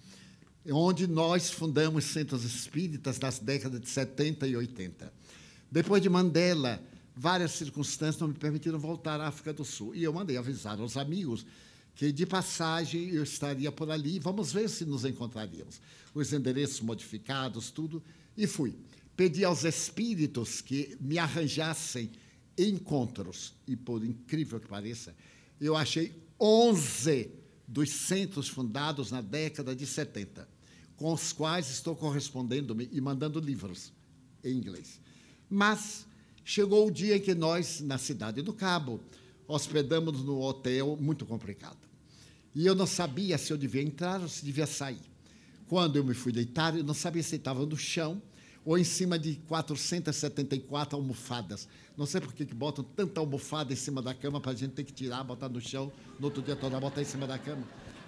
[0.70, 5.12] onde nós fundamos centros espíritas nas décadas de 70 e 80.
[5.72, 6.80] Depois de Mandela,
[7.16, 9.96] várias circunstâncias não me permitiram voltar à África do Sul.
[9.96, 11.44] E eu mandei avisar aos amigos
[11.96, 14.20] que, de passagem, eu estaria por ali.
[14.20, 15.80] Vamos ver se nos encontraríamos.
[16.14, 18.02] Os endereços modificados, tudo.
[18.36, 18.76] E fui.
[19.16, 22.12] Pedi aos espíritos que me arranjassem
[22.58, 23.54] encontros.
[23.68, 25.16] E, por incrível que pareça,
[25.62, 27.30] eu achei 11
[27.68, 30.48] dos centros fundados na década de 70,
[30.98, 33.94] com os quais estou correspondendo-me e mandando livros
[34.44, 35.00] em inglês.
[35.50, 36.06] Mas
[36.44, 39.00] chegou o dia em que nós, na cidade do Cabo,
[39.54, 41.78] hospedamos no hotel muito complicado.
[42.56, 45.02] E eu não sabia se eu devia entrar ou se devia sair.
[45.68, 48.22] Quando eu me fui deitar, eu não sabia se estava no chão
[48.66, 51.68] ou em cima de 474 almofadas.
[51.98, 54.84] Não sei por que botam tanta almofada em cima da cama para a gente ter
[54.84, 57.64] que tirar, botar no chão, no outro dia toda botar em cima da cama.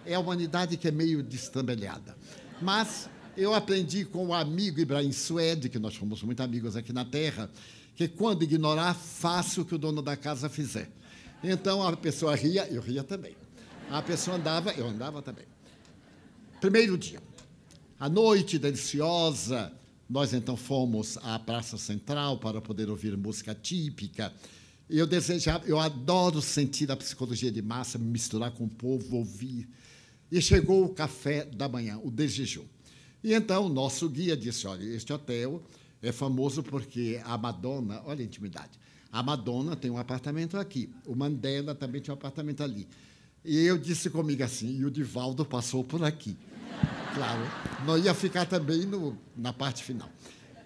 [0.05, 2.15] É a humanidade que é meio destrambelhada.
[2.61, 7.03] Mas eu aprendi com o amigo Ibrahim Suede, que nós fomos muito amigos aqui na
[7.03, 7.49] Terra,
[7.95, 10.89] que quando ignorar, faça o que o dono da casa fizer.
[11.47, 13.35] Então a pessoa ria, eu ria também.
[13.89, 15.45] A pessoa andava, eu andava também.
[16.59, 17.21] Primeiro dia,
[17.99, 19.71] a noite deliciosa,
[20.09, 24.33] nós então fomos à Praça Central para poder ouvir música típica.
[24.89, 29.69] Eu desejava, eu adoro sentir a psicologia de massa, me misturar com o povo, ouvir.
[30.31, 32.65] E chegou o café da manhã, o desjejum.
[33.23, 35.61] E então o nosso guia disse: olha, este hotel
[36.01, 38.79] é famoso porque a Madonna, olha a intimidade.
[39.11, 42.87] A Madonna tem um apartamento aqui, o Mandela também tinha um apartamento ali.
[43.43, 46.35] E eu disse comigo assim, e o Divaldo passou por aqui
[47.15, 47.41] claro.
[47.85, 50.09] Não ia ficar também no, na parte final.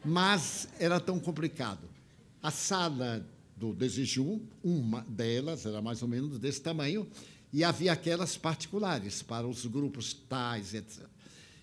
[0.03, 1.87] Mas era tão complicado.
[2.41, 3.25] A sala
[3.55, 7.05] do desejum, uma delas era mais ou menos desse tamanho,
[7.51, 11.05] e havia aquelas particulares para os grupos tais, etc.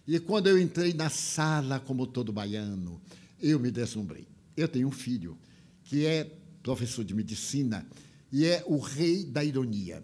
[0.06, 3.00] E quando eu entrei na sala, como todo baiano,
[3.40, 4.26] eu me deslumbrei.
[4.56, 5.38] Eu tenho um filho
[5.84, 6.30] que é
[6.66, 7.86] professor de medicina
[8.32, 10.02] e é o rei da ironia.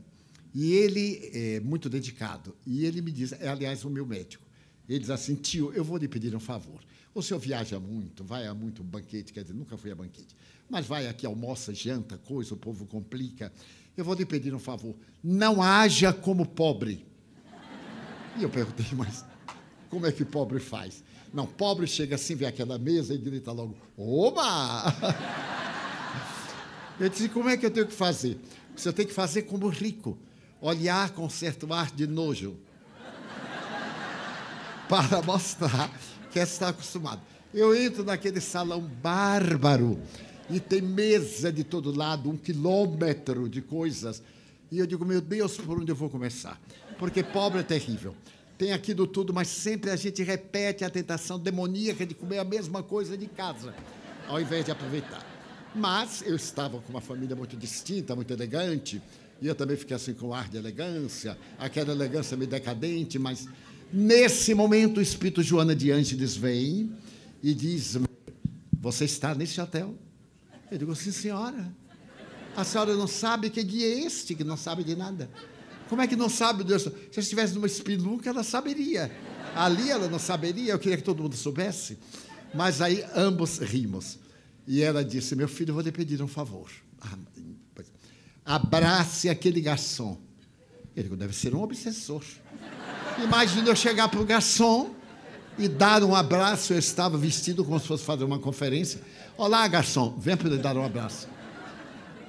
[0.55, 2.55] E ele é muito dedicado.
[2.64, 4.44] E ele me diz, é, aliás, o meu médico.
[4.88, 6.81] Ele diz assim: tio, eu vou lhe pedir um favor.
[7.14, 10.35] O senhor viaja muito, vai a muito banquete, quer dizer, nunca fui a banquete,
[10.68, 13.53] mas vai aqui, almoça, janta, coisa, o povo complica.
[13.96, 17.05] Eu vou lhe pedir um favor: não haja como pobre.
[18.38, 19.25] E eu perguntei, mas
[19.90, 21.03] como é que pobre faz?
[21.35, 24.85] Não, pobre chega assim, vê aquela mesa e grita logo: Oba!
[26.99, 28.39] Eu disse: como é que eu tenho que fazer?
[28.77, 30.19] Você tem que fazer como rico,
[30.61, 32.57] olhar com certo ar de nojo
[34.89, 35.91] para mostrar
[36.31, 37.21] que está acostumado.
[37.53, 40.01] Eu entro naquele salão bárbaro
[40.49, 44.23] e tem mesa de todo lado, um quilômetro de coisas.
[44.71, 46.59] E eu digo, meu Deus, por onde eu vou começar?
[46.99, 48.15] Porque pobre é terrível.
[48.57, 52.83] Tem aquilo tudo, mas sempre a gente repete a tentação demoníaca de comer a mesma
[52.83, 53.75] coisa de casa,
[54.27, 55.32] ao invés de aproveitar.
[55.75, 59.00] Mas eu estava com uma família muito distinta, muito elegante,
[59.40, 63.48] e eu também fiquei assim com ar de elegância, aquela elegância meio decadente, mas
[63.92, 66.90] Nesse momento, o Espírito Joana de Ângeles vem
[67.42, 67.98] e diz:
[68.81, 69.94] Você está nesse hotel?
[70.70, 71.70] Eu digo: Sim, senhora.
[72.56, 75.31] A senhora não sabe que guia é este, que não sabe de nada.
[75.90, 76.83] Como é que não sabe, Deus?
[76.83, 79.12] Se eu estivesse numa espelunca, ela saberia.
[79.54, 81.98] Ali ela não saberia, eu queria que todo mundo soubesse.
[82.54, 84.18] Mas aí ambos rimos.
[84.67, 86.71] E ela disse: Meu filho, vou lhe pedir um favor.
[87.00, 87.19] Ah,
[88.44, 90.19] abrace aquele garçom.
[90.94, 92.25] Digo: Deve ser um obsessor.
[93.23, 94.94] Imagina eu chegar para o garçom
[95.58, 96.73] e dar um abraço.
[96.73, 99.00] Eu estava vestido como se fosse fazer uma conferência.
[99.37, 101.29] Olá, garçom, vem para lhe dar um abraço.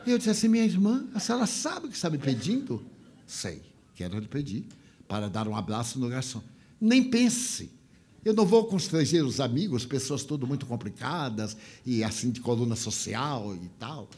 [0.06, 2.84] E eu disse assim, minha irmã, a senhora sabe o que está me pedindo?
[3.26, 3.62] Sei,
[3.96, 4.68] quero lhe pedir
[5.08, 6.44] para dar um abraço no garçom.
[6.80, 7.72] Nem pense.
[8.26, 13.54] Eu não vou constranger os amigos, pessoas tudo muito complicadas e assim de coluna social
[13.56, 14.10] e tal.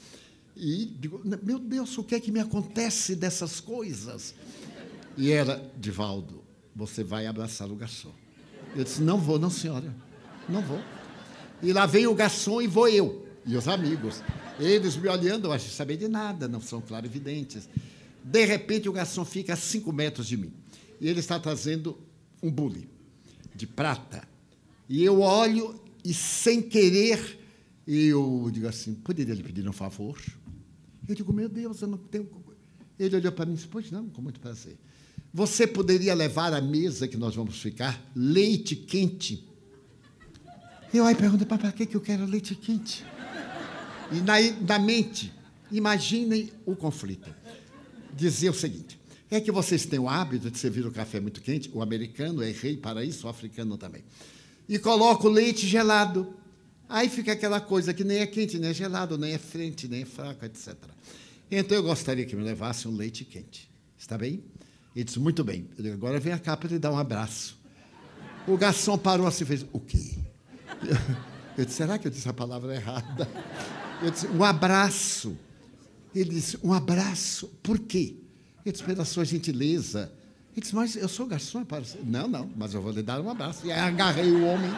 [0.56, 4.36] E digo, meu Deus, o que é que me acontece dessas coisas?
[5.18, 6.44] E era, Divaldo,
[6.76, 8.14] você vai abraçar o garçom.
[8.76, 9.94] Eu disse, não vou, não, senhora,
[10.48, 10.80] não vou.
[11.64, 14.22] E lá vem o garçom e vou eu, e os amigos.
[14.60, 17.68] Eles me olhando, eu acho saber de nada, não são clarividentes.
[18.24, 20.54] De repente, o garçom fica a cinco metros de mim.
[21.02, 21.98] E ele está trazendo
[22.42, 22.95] um bule
[23.56, 24.28] de prata.
[24.88, 27.40] E eu olho e, sem querer,
[27.88, 30.22] eu digo assim: poderia lhe pedir um favor?
[31.08, 32.30] Eu digo: meu Deus, eu não tenho.
[33.00, 34.78] Ele olhou para mim e disse: pois não, com muito prazer.
[35.34, 39.48] Você poderia levar à mesa que nós vamos ficar leite quente?
[40.94, 43.06] Eu aí pergunto: para que eu quero leite quente?
[44.12, 45.34] E na, na mente,
[45.72, 47.34] imaginem o conflito.
[48.16, 49.00] Dizia o seguinte:
[49.30, 52.52] é que vocês têm o hábito de servir o café muito quente, o americano é
[52.52, 54.04] rei para isso, o africano também.
[54.68, 56.36] E coloca o leite gelado.
[56.88, 60.04] Aí fica aquela coisa que nem é quente, nem é gelado, nem é frente, nem
[60.04, 60.76] é fraco, etc.
[61.50, 63.70] Então eu gostaria que me levasse um leite quente.
[63.98, 64.44] Está bem?
[64.96, 65.68] Ele disse, muito bem.
[65.78, 67.58] Eu digo, agora vem cá para lhe dar um abraço.
[68.48, 70.16] O garçom parou assim e fez, o quê?
[71.58, 73.28] Eu disse, será que eu disse a palavra errada?
[74.04, 75.36] Eu disse, um abraço.
[76.14, 77.48] Ele disse, um abraço.
[77.64, 78.18] Por quê?
[78.66, 80.12] Eu disse, pela sua gentileza.
[80.54, 81.66] Ele disse, mas eu sou garçom.
[82.04, 83.68] Não, não, mas eu vou lhe dar um abraço.
[83.68, 84.72] E aí agarrei o homem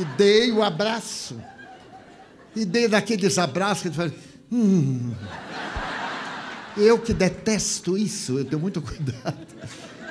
[0.00, 1.40] e dei o abraço.
[2.56, 4.14] E dei daqueles abraços que ele fala,
[4.50, 5.12] hum.
[6.76, 9.46] Eu que detesto isso, eu tenho muito cuidado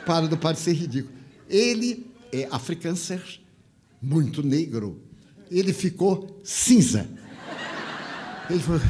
[0.05, 1.13] para não parecer ridículo.
[1.49, 3.21] Ele é africâncer,
[4.01, 5.01] muito negro.
[5.51, 7.09] Ele ficou cinza.
[8.49, 8.81] Ele falou,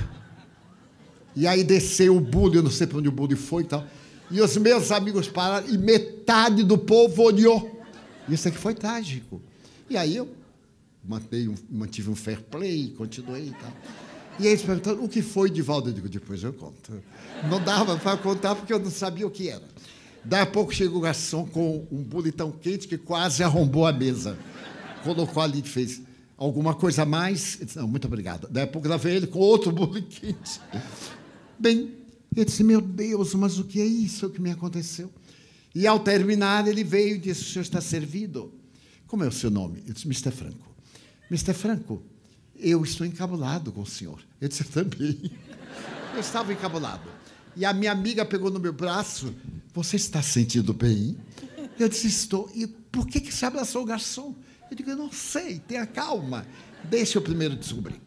[1.35, 3.85] e aí desceu o bullying, eu não sei para onde o bullying foi e tal.
[4.29, 7.81] E os meus amigos pararam e metade do povo olhou.
[8.27, 9.41] Isso aqui foi trágico.
[9.89, 10.27] E aí eu
[11.03, 13.71] mantive um, mantive um fair play, continuei e tal.
[14.39, 15.89] E eles perguntaram, o que foi, Divaldo?
[15.89, 16.93] Eu digo, depois eu conto.
[17.49, 19.63] Não dava para contar porque eu não sabia o que era.
[20.25, 23.91] Daí a pouco chegou o garçom com um bule tão quente que quase arrombou a
[23.91, 24.37] mesa.
[25.03, 26.01] Colocou ali e fez
[26.37, 27.59] alguma coisa a mais.
[27.61, 28.47] Disse, não, muito obrigado.
[28.49, 30.61] Daí a pouco lá veio ele com outro bule quente.
[31.63, 31.93] Bem,
[32.35, 35.09] eu disse, meu Deus, mas o que é isso que me aconteceu?
[35.73, 38.53] E ao terminar, ele veio e disse, o senhor está servido.
[39.07, 39.81] Como é o seu nome?
[39.87, 40.29] Eu disse, Mr.
[40.29, 40.75] Franco.
[41.31, 41.53] Mr.
[41.53, 42.03] Franco,
[42.59, 44.19] eu estou encabulado com o senhor.
[44.41, 45.31] Eu disse, também.
[46.13, 47.09] Eu estava encabulado.
[47.55, 49.33] E a minha amiga pegou no meu braço,
[49.73, 51.15] você está sentindo bem?
[51.79, 52.51] Eu disse, estou.
[52.53, 54.35] E por que, que você abraçou o garçom?
[54.69, 56.45] Eu digo, eu não sei, tenha calma.
[56.83, 58.01] Deixa eu primeiro descobrir.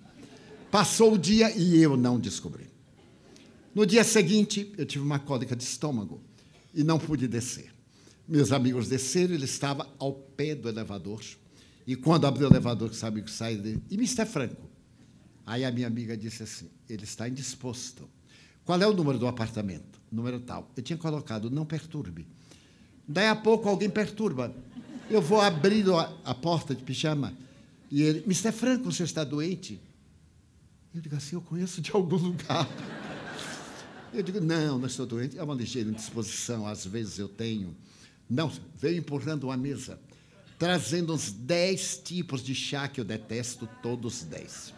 [0.71, 2.66] Passou o dia e eu não descobri.
[3.77, 6.23] No dia seguinte, eu tive uma cólica de estômago
[6.73, 7.75] e não pude descer.
[8.27, 11.21] Meus amigos desceram, ele estava ao pé do elevador.
[11.87, 13.83] E quando abriu o elevador, sabe que sai dele?
[13.91, 14.25] E Mr.
[14.25, 14.63] Franco.
[15.45, 18.09] Aí a minha amiga disse assim: ele está indisposto.
[18.65, 20.01] Qual é o número do apartamento?
[20.11, 20.73] Número tal.
[20.75, 22.27] Eu tinha colocado, não perturbe.
[23.07, 24.57] Daí a pouco alguém perturba.
[25.11, 25.85] Eu vou abrir
[26.25, 27.35] a, porta de pijama
[27.91, 28.53] e ele, Mr.
[28.53, 29.79] Franco, você está doente?
[30.95, 32.67] Eu digo assim, eu conheço de algum lugar.
[34.17, 37.77] Eu digo, não, não estou doente, é uma ligeira indisposição, às vezes eu tenho.
[38.31, 40.01] Não, veio empurrando uma mesa,
[40.59, 44.73] trazendo uns dez tipos de chá que eu detesto, todos dez.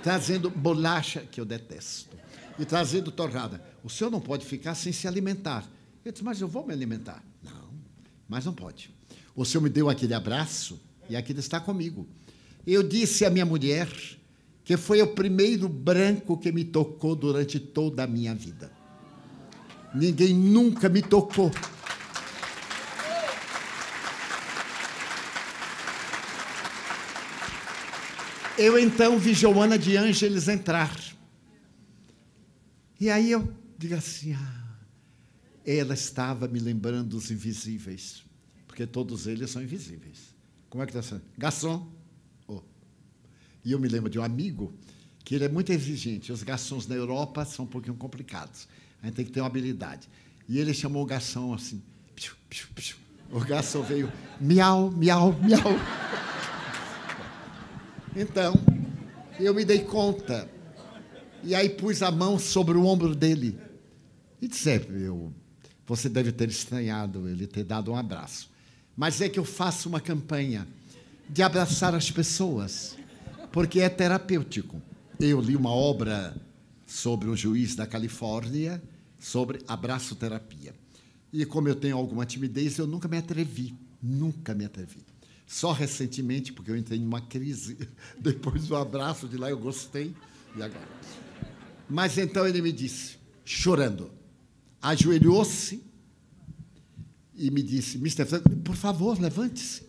[0.00, 2.16] Trazendo bolacha, que eu detesto.
[2.56, 3.60] E trazendo torrada.
[3.82, 5.68] O senhor não pode ficar sem se alimentar.
[6.04, 7.20] Eu disse, mas eu vou me alimentar.
[7.42, 7.70] Não,
[8.28, 8.94] mas não pode.
[9.34, 12.06] O senhor me deu aquele abraço e aquele está comigo.
[12.64, 13.88] Eu disse à minha mulher
[14.68, 18.70] que foi o primeiro branco que me tocou durante toda a minha vida.
[19.94, 21.50] Ninguém nunca me tocou.
[28.58, 30.94] Eu então vi Joana de Ângeles entrar.
[33.00, 34.76] E aí eu digo assim: ah,
[35.64, 38.22] ela estava me lembrando dos invisíveis,
[38.66, 40.34] porque todos eles são invisíveis.
[40.68, 41.22] Como é que está sendo?
[41.38, 41.90] Garçom,
[43.64, 44.72] e eu me lembro de um amigo
[45.24, 46.32] que ele é muito exigente.
[46.32, 48.66] Os garçons na Europa são um pouquinho complicados.
[49.02, 50.08] A gente tem que ter uma habilidade.
[50.48, 51.82] E ele chamou o garçom assim.
[52.14, 52.96] Piu, piu, piu.
[53.30, 55.78] O garçom veio miau, miau, miau.
[58.16, 58.54] Então,
[59.38, 60.48] eu me dei conta.
[61.44, 63.58] E aí pus a mão sobre o ombro dele.
[64.40, 65.32] E disse: é, eu,
[65.86, 68.50] Você deve ter estranhado ele ter dado um abraço.
[68.96, 70.66] Mas é que eu faço uma campanha
[71.28, 72.97] de abraçar as pessoas
[73.52, 74.80] porque é terapêutico.
[75.18, 76.36] Eu li uma obra
[76.86, 78.82] sobre um juiz da Califórnia
[79.18, 80.74] sobre abraço terapia.
[81.32, 85.04] E como eu tenho alguma timidez, eu nunca me atrevi, nunca me atrevi.
[85.46, 87.76] Só recentemente, porque eu entrei numa crise,
[88.18, 90.14] depois do abraço de lá eu gostei
[90.56, 90.88] e agora.
[91.88, 94.10] Mas então ele me disse, chorando,
[94.80, 95.82] ajoelhou-se
[97.34, 98.26] e me disse: Mr.
[98.26, 99.82] Franco, por favor, levante-se.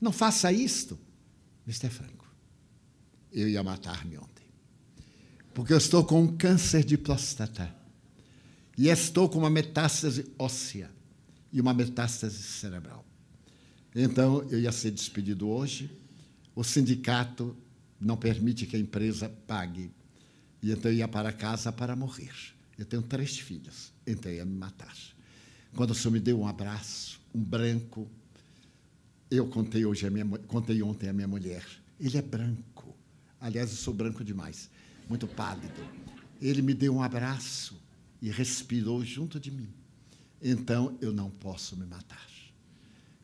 [0.00, 0.98] Não faça isto.
[1.66, 1.90] Mr.
[1.90, 2.13] Franco,
[3.34, 4.44] eu ia matar-me ontem.
[5.52, 7.74] Porque eu estou com um câncer de próstata.
[8.78, 10.90] E estou com uma metástase óssea
[11.52, 13.04] e uma metástase cerebral.
[13.94, 15.90] Então, eu ia ser despedido hoje.
[16.54, 17.56] O sindicato
[18.00, 19.90] não permite que a empresa pague.
[20.62, 22.32] E então eu ia para casa para morrer.
[22.78, 23.92] Eu tenho três filhos.
[24.06, 24.94] Então eu ia me matar.
[25.76, 28.08] Quando o senhor me deu um abraço, um branco,
[29.30, 31.64] eu contei hoje a minha, contei ontem a minha mulher.
[32.00, 32.73] Ele é branco.
[33.44, 34.70] Aliás, eu sou branco demais,
[35.06, 35.86] muito pálido.
[36.40, 37.78] Ele me deu um abraço
[38.22, 39.68] e respirou junto de mim.
[40.40, 42.26] Então eu não posso me matar.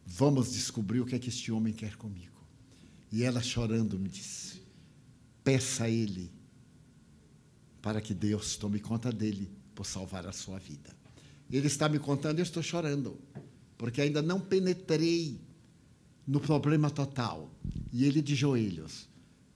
[0.04, 2.36] Vamos descobrir o que é que este homem quer comigo.
[3.10, 4.60] E ela chorando me disse:
[5.42, 6.30] Peça a ele
[7.80, 10.94] para que Deus tome conta dele por salvar a sua vida.
[11.50, 13.18] Ele está me contando e eu estou chorando,
[13.78, 15.40] porque ainda não penetrei
[16.26, 17.50] no problema total.
[17.90, 19.08] E ele de joelhos.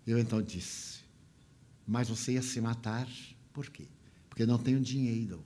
[0.07, 1.01] Eu então disse:
[1.87, 3.09] Mas você ia se matar?
[3.53, 3.87] Por quê?
[4.29, 5.45] Porque não tenho dinheiro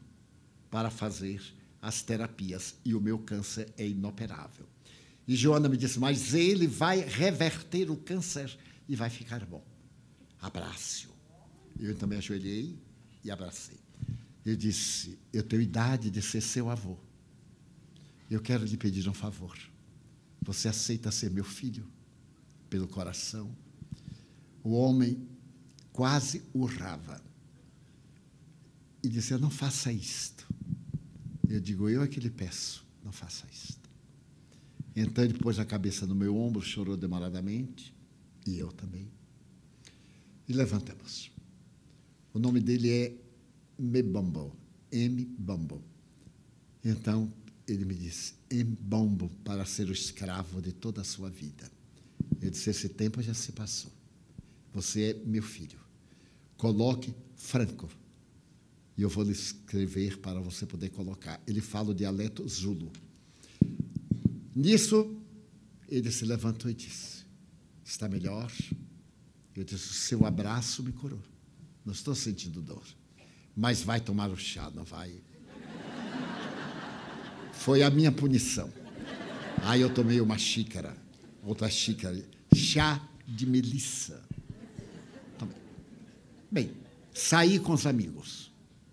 [0.71, 1.43] para fazer
[1.81, 4.67] as terapias e o meu câncer é inoperável.
[5.27, 8.57] E Joana me disse: Mas ele vai reverter o câncer
[8.89, 9.65] e vai ficar bom.
[10.41, 11.09] Abraço.
[11.79, 12.77] Eu então me ajoelhei
[13.23, 13.79] e abracei.
[14.45, 16.97] Ele disse: Eu tenho idade de ser seu avô.
[18.31, 19.57] Eu quero lhe pedir um favor.
[20.43, 21.87] Você aceita ser meu filho?
[22.71, 23.55] Pelo coração.
[24.63, 25.27] O homem
[25.93, 27.23] quase urrava.
[29.03, 30.47] E dizia: Não faça isto.
[31.49, 33.89] Eu digo: Eu é que lhe peço, não faça isto.
[34.95, 37.95] Então ele pôs a cabeça no meu ombro, chorou demoradamente,
[38.47, 39.09] e eu também.
[40.49, 41.31] E levantamos.
[42.33, 43.15] O nome dele é
[43.79, 44.57] Mbombo,
[44.91, 45.25] M.
[45.39, 45.83] Bombo.
[46.85, 47.33] Então,
[47.67, 51.71] ele me disse, Mbombo, para ser o escravo de toda a sua vida.
[52.41, 53.93] Eu disse, esse tempo já se passou.
[54.79, 55.79] Você é meu filho.
[56.57, 57.89] Coloque Franco.
[58.97, 61.41] E eu vou lhe escrever para você poder colocar.
[61.47, 62.93] Ele fala o dialeto Zulu.
[64.55, 65.17] Nisso,
[65.89, 67.25] ele se levantou e disse:
[67.85, 68.53] Está melhor?
[69.55, 71.23] Eu disse: Seu abraço me curou.
[71.85, 72.85] Não estou sentindo dor
[73.59, 75.21] mas vai tomar o chá, não vai?
[77.53, 78.73] Foi a minha punição.
[79.65, 80.97] Aí eu tomei uma xícara,
[81.43, 82.25] outra xícara,
[82.55, 84.23] chá de melissa.
[86.51, 86.75] Bem,
[87.13, 88.51] saí com os amigos.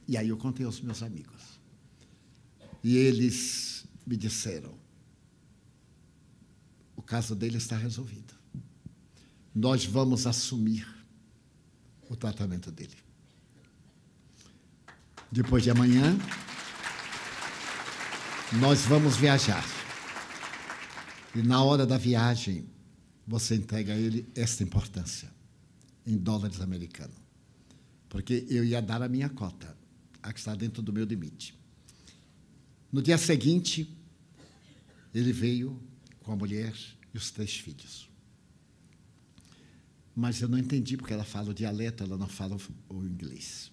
[0.07, 1.59] E aí eu contei aos meus amigos.
[2.83, 4.73] E eles me disseram:
[6.95, 8.33] o caso dele está resolvido.
[9.53, 10.87] Nós vamos assumir
[12.09, 12.97] o tratamento dele.
[15.31, 16.17] Depois de amanhã,
[18.53, 19.65] nós vamos viajar.
[21.33, 22.69] E na hora da viagem,
[23.27, 25.29] você entrega a ele esta importância,
[26.05, 27.24] em dólares americanos.
[28.15, 29.75] Porque eu ia dar a minha cota,
[30.23, 31.53] a que está dentro do meu limite.
[32.89, 33.93] No dia seguinte,
[35.13, 35.77] ele veio
[36.21, 36.73] com a mulher
[37.13, 38.09] e os três filhos.
[40.15, 42.55] Mas eu não entendi porque ela fala o dialeto, ela não fala
[42.87, 43.69] o inglês.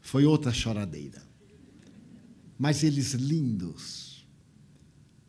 [0.00, 1.22] Foi outra choradeira.
[2.58, 4.26] Mas eles lindos,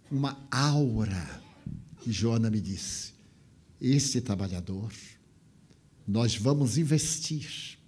[0.09, 1.43] uma aura.
[2.07, 3.11] E Joana me disse:
[3.82, 4.93] Este trabalhador,
[6.07, 7.82] nós vamos investir,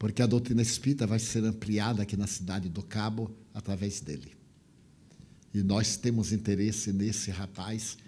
[0.00, 4.34] porque a doutrina espírita vai ser ampliada aqui na cidade do Cabo através dele.
[5.52, 7.98] E nós temos interesse nesse rapaz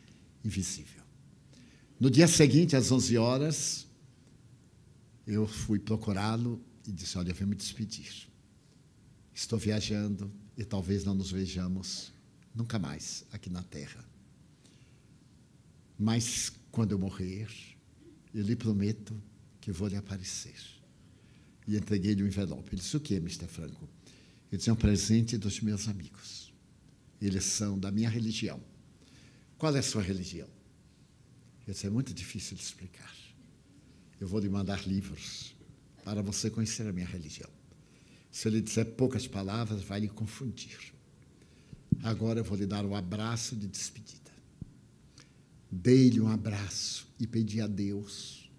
[0.43, 1.03] invisível.
[2.01, 3.87] No dia seguinte, às 11 horas,
[5.27, 8.27] eu fui procurá-lo e disse: Olha, eu venho me despedir.
[9.35, 12.11] Estou viajando e talvez não nos vejamos
[12.55, 14.03] nunca mais aqui na Terra.
[15.99, 17.51] Mas quando eu morrer,
[18.33, 19.15] eu lhe prometo
[19.61, 20.72] que vou lhe aparecer.
[21.67, 22.71] E entreguei-lhe um envelope.
[22.71, 23.47] Ele disse: O que, Mr.
[23.47, 23.89] Franco?
[24.51, 26.53] Eu disse: É um presente dos meus amigos.
[27.21, 28.61] Eles são da minha religião.
[29.57, 30.49] Qual é a sua religião?
[31.67, 33.15] Eu disse: É muito difícil de explicar.
[34.21, 35.55] Eu vou lhe mandar livros
[36.05, 37.51] para você conhecer a minha religião.
[38.31, 40.93] Se eu lhe disser poucas palavras, vai lhe confundir.
[42.03, 44.31] Agora eu vou lhe dar um abraço de despedida.
[45.71, 48.51] Dei-lhe um abraço e pedi a Deus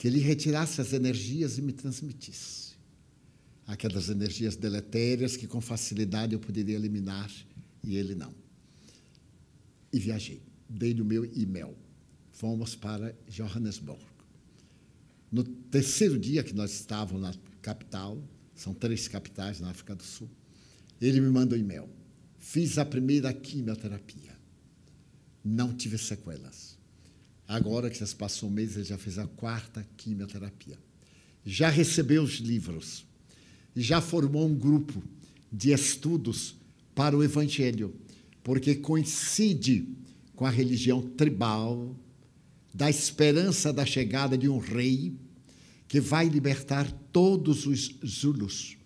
[0.00, 2.70] que ele retirasse as energias e me transmitisse.
[3.66, 7.30] aquelas energias deletérias que com facilidade eu poderia eliminar
[7.84, 8.34] e ele não.
[9.92, 10.40] E viajei.
[10.66, 11.76] Dei-lhe o meu e-mail.
[12.32, 14.00] Fomos para Johannesburg.
[15.30, 18.18] No terceiro dia que nós estávamos na capital,
[18.54, 20.30] são três capitais na África do Sul,
[20.98, 21.90] ele me mandou e-mail.
[22.38, 24.34] Fiz a primeira quimioterapia.
[25.44, 26.79] Não tive sequelas.
[27.50, 30.78] Agora que já se passou um mês, ele já fez a quarta quimioterapia.
[31.44, 33.04] Já recebeu os livros.
[33.74, 35.02] Já formou um grupo
[35.50, 36.54] de estudos
[36.94, 37.92] para o Evangelho,
[38.44, 39.88] porque coincide
[40.36, 41.96] com a religião tribal,
[42.72, 45.12] da esperança da chegada de um rei
[45.88, 48.76] que vai libertar todos os Zulus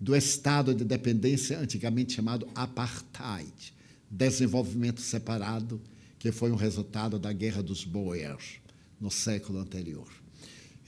[0.00, 3.74] do estado de dependência antigamente chamado apartheid,
[4.10, 5.78] desenvolvimento separado
[6.18, 8.60] que foi um resultado da Guerra dos Boers
[9.00, 10.08] no século anterior.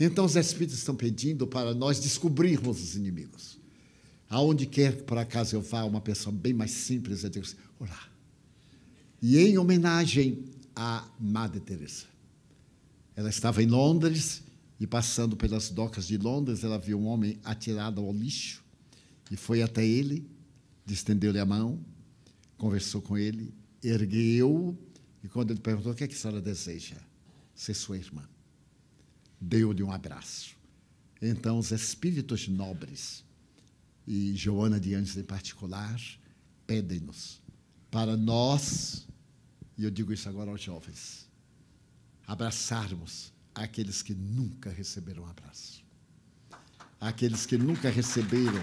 [0.01, 3.59] Então, os Espíritos estão pedindo para nós descobrirmos os inimigos.
[4.31, 7.57] Aonde quer que por acaso eu vá, uma pessoa bem mais simples, eu digo assim,
[7.79, 8.09] olá.
[9.21, 10.45] E em homenagem
[10.77, 12.07] à Madre Teresa.
[13.17, 14.43] Ela estava em Londres
[14.79, 18.63] e passando pelas docas de Londres, ela viu um homem atirado ao lixo
[19.29, 20.31] e foi até ele,
[20.87, 21.85] estendeu-lhe a mão,
[22.57, 23.53] conversou com ele,
[23.83, 24.79] ergueu
[25.23, 26.97] e quando ele perguntou o que, é que a senhora deseja,
[27.55, 28.27] ser sua irmã,
[29.41, 30.57] deu-lhe um abraço.
[31.21, 33.25] Então, os espíritos nobres,
[34.07, 36.01] e Joana de Anjos em particular,
[36.67, 37.43] pedem-nos
[37.91, 39.07] para nós,
[39.77, 41.29] e eu digo isso agora aos jovens,
[42.27, 45.83] abraçarmos aqueles que nunca receberam um abraço,
[47.01, 48.63] aqueles que nunca receberam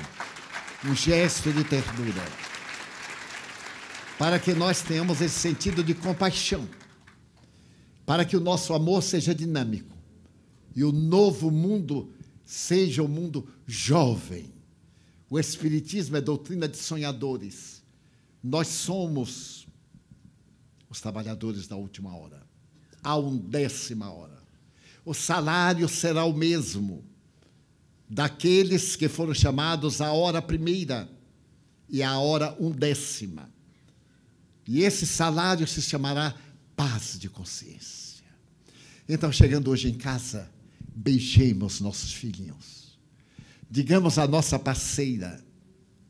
[0.85, 2.54] um gesto de ternura
[4.17, 6.67] para que nós tenhamos esse sentido de compaixão,
[8.05, 9.95] para que o nosso amor seja dinâmico
[10.75, 12.13] e o novo mundo
[12.45, 14.53] seja o um mundo jovem.
[15.29, 17.83] O Espiritismo é doutrina de sonhadores.
[18.43, 19.67] Nós somos
[20.89, 22.43] os trabalhadores da última hora,
[23.03, 24.37] a undécima hora.
[25.03, 27.03] O salário será o mesmo
[28.07, 31.09] daqueles que foram chamados à hora primeira
[31.89, 33.54] e à hora undécima.
[34.67, 36.35] E esse salário se chamará
[36.75, 38.25] paz de consciência.
[39.07, 40.49] Então, chegando hoje em casa,
[40.95, 42.97] beijemos nossos filhinhos.
[43.69, 45.43] Digamos à nossa parceira,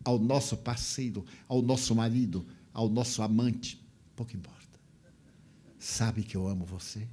[0.04, 3.82] ao nosso parceiro, ao nosso marido, ao nosso amante,
[4.16, 4.56] pouco importa.
[5.80, 7.08] Sabe que eu amo você?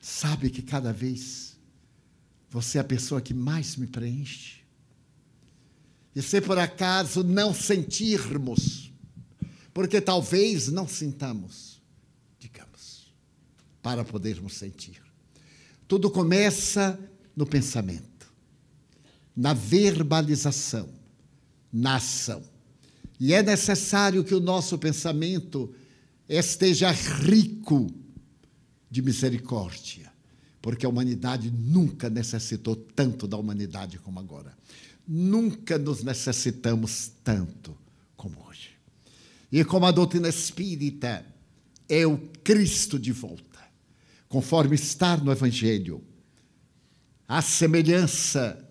[0.00, 1.56] Sabe que cada vez
[2.50, 4.62] você é a pessoa que mais me preenche?
[6.14, 8.92] E se por acaso não sentirmos
[9.74, 11.82] porque talvez não sintamos,
[12.38, 13.12] digamos,
[13.82, 15.02] para podermos sentir.
[15.88, 16.98] Tudo começa
[17.36, 18.32] no pensamento,
[19.36, 20.88] na verbalização,
[21.72, 22.40] na ação.
[23.18, 25.74] E é necessário que o nosso pensamento
[26.28, 27.92] esteja rico
[28.88, 30.12] de misericórdia,
[30.62, 34.56] porque a humanidade nunca necessitou tanto da humanidade como agora.
[35.06, 37.83] Nunca nos necessitamos tanto.
[39.54, 41.24] E como a doutrina espírita
[41.88, 43.60] é o Cristo de volta,
[44.28, 46.02] conforme está no Evangelho,
[47.28, 48.68] a semelhança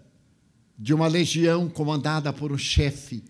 [0.78, 3.24] de uma legião comandada por um chefe,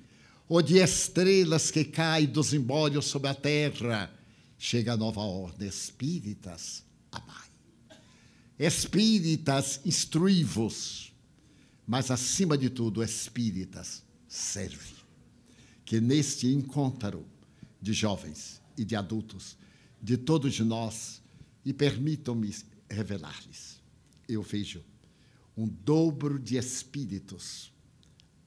[0.50, 4.12] ou de estrelas que caem dos embólios sobre a terra,
[4.58, 5.68] chega a nova ordem.
[5.68, 7.50] Espíritas, amai.
[8.58, 11.14] Espíritas, instruí-vos.
[11.86, 14.96] Mas, acima de tudo, espíritas, serve.
[15.86, 17.32] Que neste encontro
[17.84, 19.58] de jovens e de adultos,
[20.02, 21.22] de todos nós,
[21.66, 22.56] e permitam-me
[22.90, 23.82] revelar-lhes.
[24.28, 24.82] Eu vejo
[25.56, 27.74] um dobro de espíritos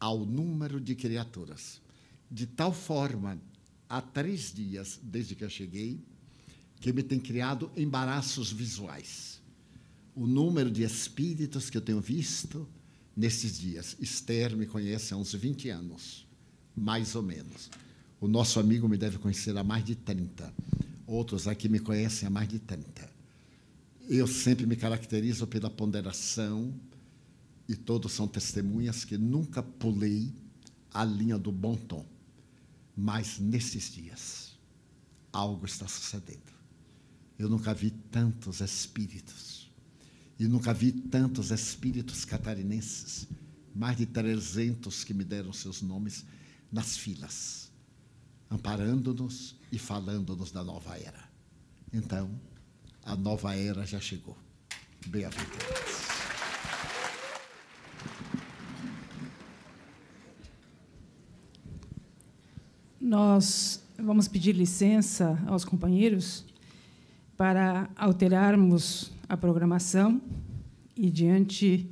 [0.00, 1.82] ao número de criaturas,
[2.30, 3.38] de tal forma,
[3.88, 6.00] há três dias desde que eu cheguei,
[6.80, 9.40] que me tem criado embaraços visuais.
[10.14, 12.66] O número de espíritos que eu tenho visto
[13.14, 13.96] nesses dias.
[14.00, 16.26] Esther me conhece há uns 20 anos,
[16.74, 17.70] mais ou menos.
[18.18, 20.52] O nosso amigo me deve conhecer há mais de 30.
[21.06, 23.08] Outros aqui me conhecem há mais de 30.
[24.08, 26.72] Eu sempre me caracterizo pela ponderação,
[27.68, 30.32] e todos são testemunhas que nunca pulei
[30.94, 32.06] a linha do bom tom.
[32.96, 34.56] Mas nesses dias,
[35.30, 36.56] algo está sucedendo.
[37.38, 39.70] Eu nunca vi tantos espíritos.
[40.38, 43.26] E nunca vi tantos espíritos catarinenses,
[43.74, 46.24] mais de 300 que me deram seus nomes
[46.72, 47.65] nas filas
[48.50, 51.28] amparando-nos e falando-nos da nova era.
[51.92, 52.30] Então,
[53.02, 54.36] a nova era já chegou.
[55.06, 56.16] Bem-aventurados.
[63.00, 66.44] Nós vamos pedir licença aos companheiros
[67.36, 70.20] para alterarmos a programação
[70.96, 71.88] e diante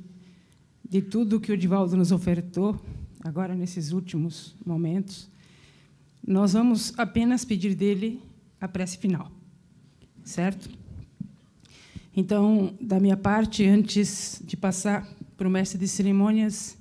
[0.87, 2.79] de tudo que o Divaldo nos ofertou
[3.23, 5.29] agora nesses últimos momentos,
[6.27, 8.19] nós vamos apenas pedir dele
[8.59, 9.31] a prece final,
[10.23, 10.69] certo?
[12.15, 15.07] Então, da minha parte, antes de passar
[15.37, 16.77] para o mestre de cerimônias,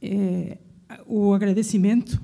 [0.00, 0.58] é,
[1.06, 2.20] o agradecimento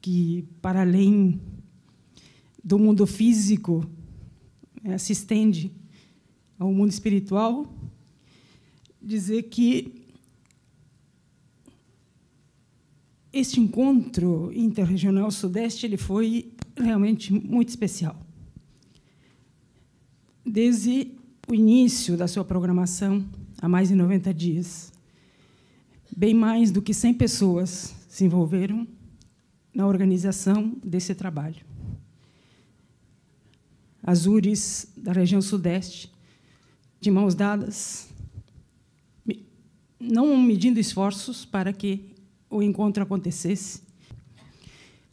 [0.00, 1.40] que, para além
[2.62, 3.84] do mundo físico,
[4.84, 5.72] é, se estende
[6.58, 7.74] ao mundo espiritual,
[9.02, 9.99] dizer que
[13.32, 18.16] este encontro interregional sudeste ele foi realmente muito especial.
[20.44, 21.12] Desde
[21.48, 23.24] o início da sua programação,
[23.60, 24.92] há mais de 90 dias,
[26.16, 28.86] bem mais do que 100 pessoas se envolveram
[29.72, 31.64] na organização desse trabalho.
[34.02, 36.10] Azures, da região sudeste,
[37.00, 38.08] de mãos dadas,
[40.00, 42.09] não medindo esforços para que
[42.50, 43.80] o encontro acontecesse.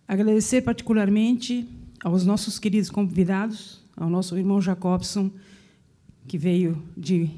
[0.07, 1.67] Agradecer particularmente
[2.03, 5.29] aos nossos queridos convidados, ao nosso irmão Jacobson,
[6.27, 7.29] que veio de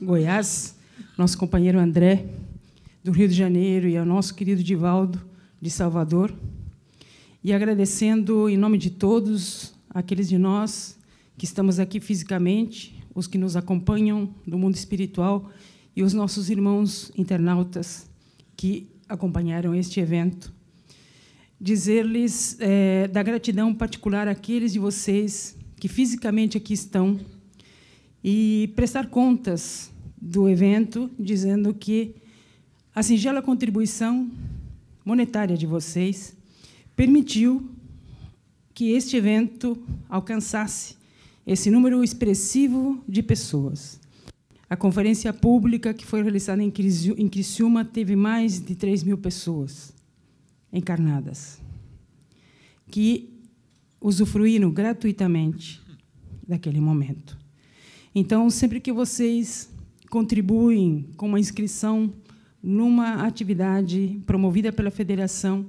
[0.00, 0.76] Goiás,
[1.18, 2.26] nosso companheiro André,
[3.02, 5.20] do Rio de Janeiro, e ao nosso querido Divaldo,
[5.60, 6.32] de Salvador.
[7.42, 10.96] E agradecendo, em nome de todos, aqueles de nós
[11.36, 15.50] que estamos aqui fisicamente, os que nos acompanham do mundo espiritual
[15.96, 18.08] e os nossos irmãos internautas
[18.56, 20.52] que acompanharam este evento.
[21.60, 27.20] Dizer-lhes é, da gratidão particular àqueles de vocês que fisicamente aqui estão
[28.24, 29.90] e prestar contas
[30.20, 32.14] do evento, dizendo que
[32.94, 34.30] a singela contribuição
[35.04, 36.34] monetária de vocês
[36.94, 37.70] permitiu
[38.72, 39.76] que este evento
[40.08, 40.96] alcançasse
[41.46, 43.99] esse número expressivo de pessoas.
[44.70, 49.92] A conferência pública que foi realizada em Criciúma teve mais de 3 mil pessoas
[50.72, 51.60] encarnadas,
[52.88, 53.36] que
[54.00, 55.82] usufruíram gratuitamente
[56.46, 57.36] daquele momento.
[58.14, 59.68] Então, sempre que vocês
[60.08, 62.14] contribuem com uma inscrição
[62.62, 65.66] numa atividade promovida pela federação,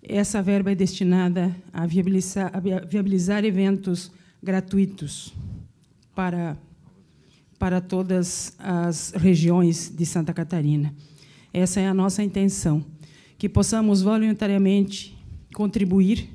[0.00, 5.34] essa verba é destinada a viabilizar, a viabilizar eventos gratuitos
[6.14, 6.56] para
[7.60, 10.94] para todas as regiões de Santa Catarina.
[11.52, 12.82] Essa é a nossa intenção,
[13.36, 15.14] que possamos voluntariamente
[15.54, 16.26] contribuir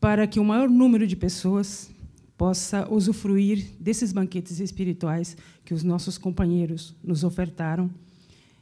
[0.00, 1.88] para que o maior número de pessoas
[2.36, 7.88] possa usufruir desses banquetes espirituais que os nossos companheiros nos ofertaram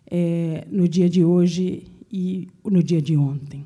[0.07, 3.65] é, no dia de hoje e no dia de ontem.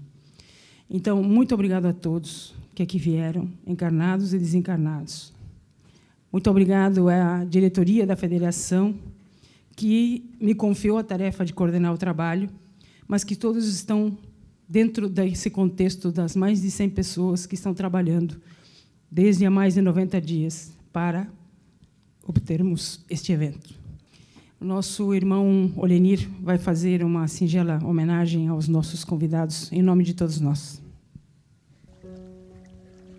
[0.89, 5.33] Então, muito obrigado a todos que aqui vieram, encarnados e desencarnados.
[6.33, 8.95] Muito obrigado à diretoria da federação,
[9.75, 12.49] que me confiou a tarefa de coordenar o trabalho,
[13.09, 14.17] mas que todos estão
[14.69, 18.41] dentro desse contexto das mais de 100 pessoas que estão trabalhando
[19.11, 21.27] desde há mais de 90 dias para
[22.25, 23.75] obtermos este evento.
[24.61, 30.15] O nosso irmão Olenir vai fazer uma singela homenagem aos nossos convidados, em nome de
[30.15, 30.81] todos nós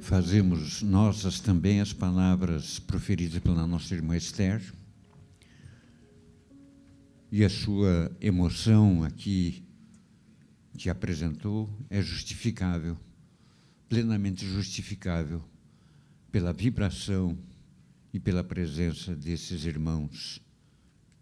[0.02, 4.62] fazemos nossas também as palavras proferidas pela nossa irmã Esther.
[7.32, 9.64] E a sua emoção aqui
[10.76, 12.98] que apresentou é justificável,
[13.88, 15.42] plenamente justificável,
[16.32, 17.38] pela vibração
[18.12, 20.42] e pela presença desses irmãos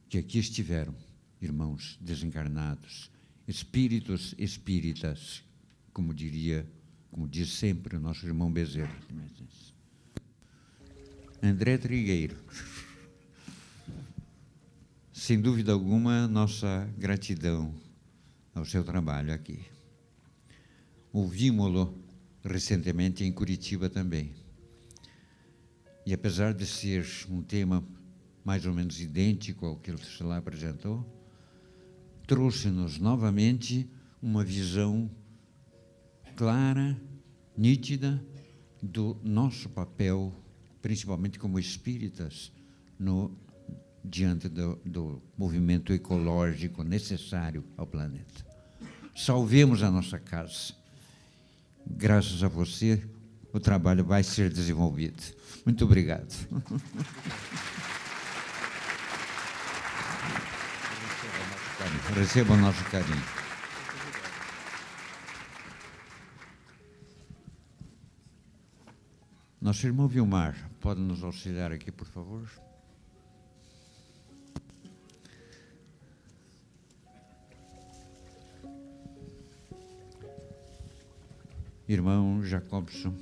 [0.07, 0.95] que aqui estiveram,
[1.41, 3.11] irmãos desencarnados,
[3.47, 5.43] espíritos espíritas,
[5.91, 6.65] como diria
[7.11, 8.95] como diz sempre o nosso irmão Bezerra.
[11.41, 12.37] André Trigueiro.
[15.13, 17.73] Sem dúvida alguma, nossa gratidão
[18.53, 19.59] ao seu trabalho aqui.
[21.11, 21.97] Ouvimos-lo
[22.43, 24.33] recentemente em Curitiba também.
[26.05, 27.83] E apesar de ser um tema
[28.43, 31.05] mais ou menos idêntico ao que ele lá apresentou,
[32.25, 33.89] trouxe-nos novamente
[34.21, 35.09] uma visão
[36.39, 36.97] clara,
[37.57, 38.23] nítida
[38.81, 40.33] do nosso papel,
[40.81, 42.49] principalmente como espíritas,
[42.97, 43.37] no,
[44.05, 48.45] diante do, do movimento ecológico necessário ao planeta.
[49.13, 50.73] Salvemos a nossa casa.
[51.85, 53.05] Graças a você,
[53.51, 55.21] o trabalho vai ser desenvolvido.
[55.65, 56.33] Muito obrigado.
[62.15, 63.38] Receba o nosso carinho.
[69.61, 72.49] Nosso irmão Vilmar, pode nos auxiliar aqui, por favor?
[81.89, 83.13] Irmão Jacobson.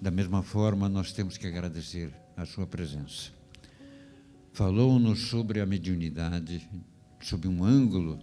[0.00, 3.30] Da mesma forma, nós temos que agradecer a sua presença.
[4.54, 6.66] Falou-nos sobre a mediunidade,
[7.20, 8.18] sob um ângulo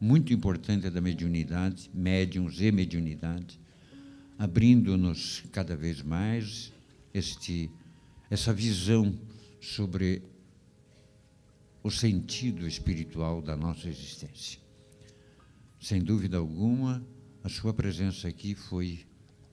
[0.00, 3.58] muito importante da mediunidade, médiums e mediunidade,
[4.38, 6.72] abrindo-nos cada vez mais
[7.12, 7.70] este,
[8.30, 9.12] essa visão
[9.60, 10.22] sobre
[11.82, 14.60] o sentido espiritual da nossa existência.
[15.80, 17.04] Sem dúvida alguma,
[17.42, 19.06] a sua presença aqui foi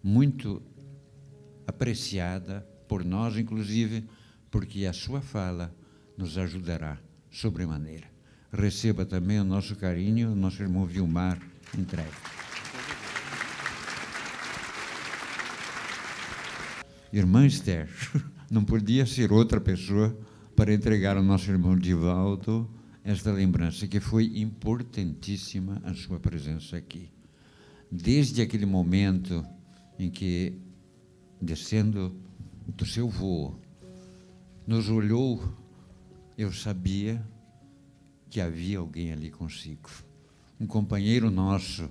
[0.03, 0.61] muito
[1.65, 4.03] apreciada por nós, inclusive,
[4.51, 5.75] porque a sua fala
[6.17, 6.99] nos ajudará
[7.31, 8.14] sobremaneira.
[8.57, 11.37] Receba também o nosso carinho, o nosso irmão Vilmar
[11.77, 12.07] entregue.
[17.11, 17.89] Irmã Esther,
[18.49, 20.17] não podia ser outra pessoa
[20.55, 22.69] para entregar ao nosso irmão Divaldo
[23.03, 27.09] esta lembrança, que foi importantíssima a sua presença aqui.
[27.91, 29.45] Desde aquele momento
[29.99, 30.57] em que,
[31.41, 32.15] descendo
[32.67, 33.59] do seu voo,
[34.65, 35.43] nos olhou,
[36.37, 37.21] eu sabia
[38.29, 39.89] que havia alguém ali consigo.
[40.59, 41.89] Um companheiro nosso,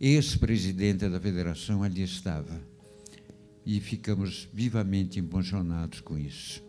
[0.00, 2.60] ex-presidente da federação, ali estava.
[3.64, 6.62] E ficamos vivamente emocionados com isso.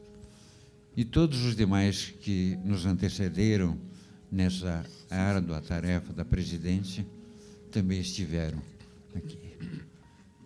[0.97, 3.77] E todos os demais que nos antecederam
[4.31, 7.05] nessa árdua tarefa da presidência
[7.71, 8.61] também estiveram
[9.15, 9.39] aqui.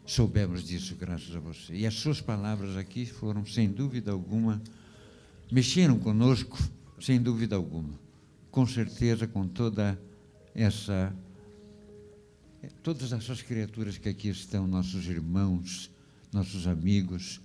[0.06, 1.74] Soubemos disso graças a você.
[1.74, 4.62] E as suas palavras aqui foram, sem dúvida alguma,
[5.51, 6.60] mexeram conosco,
[6.99, 8.03] sem dúvida alguma
[8.54, 9.99] com certeza, com toda
[10.54, 11.12] essa.
[12.84, 15.89] Todas essas criaturas que aqui estão, nossos irmãos,
[16.32, 17.41] nossos amigos,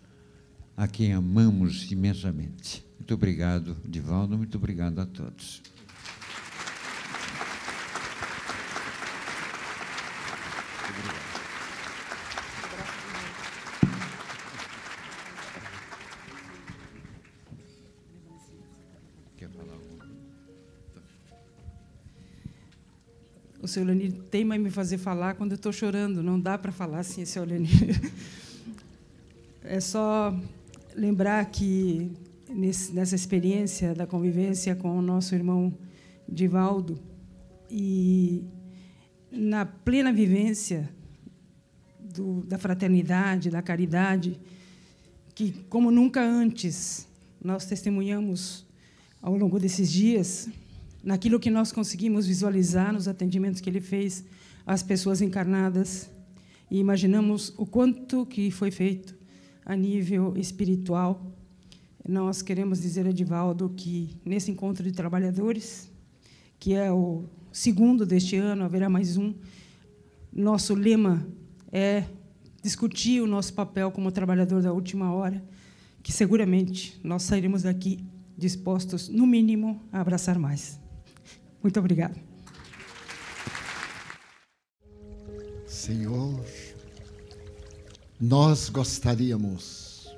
[0.77, 2.85] a quem amamos imensamente.
[2.99, 5.63] Muito obrigado, Divaldo, muito obrigado a todos.
[23.69, 26.23] O seu Leonir teima em me fazer falar quando eu estou chorando.
[26.23, 27.69] Não dá para falar assim, seu Leonir.
[29.71, 30.35] É só
[30.97, 32.11] lembrar que
[32.49, 35.77] nesse, nessa experiência da convivência com o nosso irmão
[36.27, 36.99] Divaldo
[37.71, 38.45] e
[39.31, 40.89] na plena vivência
[42.01, 44.41] do, da fraternidade, da caridade,
[45.35, 47.07] que como nunca antes
[47.45, 48.65] nós testemunhamos
[49.21, 50.49] ao longo desses dias,
[51.03, 54.25] naquilo que nós conseguimos visualizar nos atendimentos que ele fez
[54.67, 56.11] às pessoas encarnadas
[56.71, 59.17] e imaginamos o quanto que foi feito
[59.65, 61.33] a nível espiritual.
[62.07, 65.91] Nós queremos dizer a Edivaldo que nesse encontro de trabalhadores,
[66.59, 69.35] que é o segundo deste ano, haverá mais um,
[70.33, 71.27] nosso lema
[71.73, 72.05] é
[72.63, 75.43] discutir o nosso papel como trabalhador da última hora,
[76.03, 78.05] que seguramente nós sairemos daqui
[78.37, 80.79] dispostos, no mínimo, a abraçar mais.
[81.63, 82.15] Muito obrigada.
[85.67, 86.45] Senhor,
[88.21, 90.09] nós gostaríamos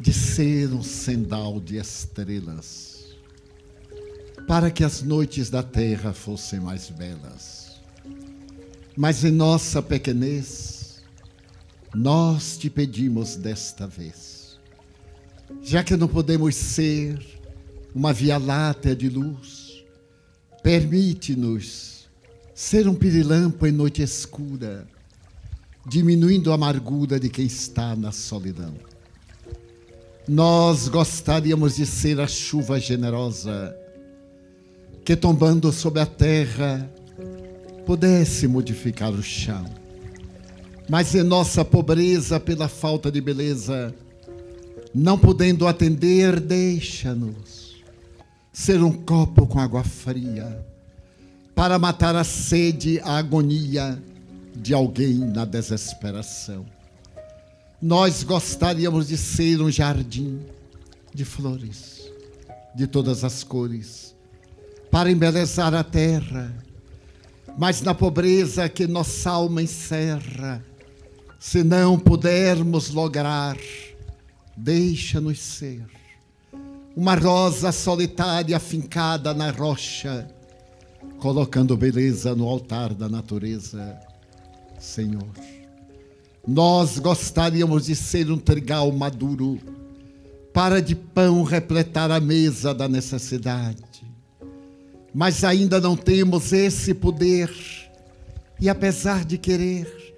[0.00, 3.16] de ser um sendal de estrelas,
[4.46, 7.80] para que as noites da terra fossem mais belas.
[8.96, 11.02] Mas em nossa pequenez,
[11.94, 14.58] nós te pedimos desta vez,
[15.62, 17.18] já que não podemos ser
[17.94, 19.63] uma via láctea de luz,
[20.64, 22.08] Permite-nos
[22.54, 24.88] ser um pirilampo em noite escura,
[25.86, 28.72] diminuindo a amargura de quem está na solidão.
[30.26, 33.76] Nós gostaríamos de ser a chuva generosa
[35.04, 36.90] que, tombando sobre a terra,
[37.84, 39.66] pudesse modificar o chão.
[40.88, 43.94] Mas em nossa pobreza, pela falta de beleza,
[44.94, 47.63] não podendo atender, deixa-nos
[48.54, 50.64] ser um copo com água fria,
[51.56, 54.00] para matar a sede, a agonia
[54.54, 56.64] de alguém na desesperação.
[57.82, 60.40] Nós gostaríamos de ser um jardim
[61.12, 62.08] de flores,
[62.76, 64.14] de todas as cores,
[64.88, 66.54] para embelezar a terra,
[67.58, 70.64] mas na pobreza que nossa alma encerra,
[71.40, 73.56] se não pudermos lograr,
[74.56, 75.84] deixa-nos ser
[76.96, 80.28] uma rosa solitária fincada na rocha,
[81.18, 83.98] colocando beleza no altar da natureza,
[84.78, 85.26] Senhor,
[86.46, 89.58] nós gostaríamos de ser um trigal maduro.
[90.52, 93.82] Para de pão repletar a mesa da necessidade.
[95.12, 97.50] Mas ainda não temos esse poder,
[98.60, 100.14] e apesar de querer,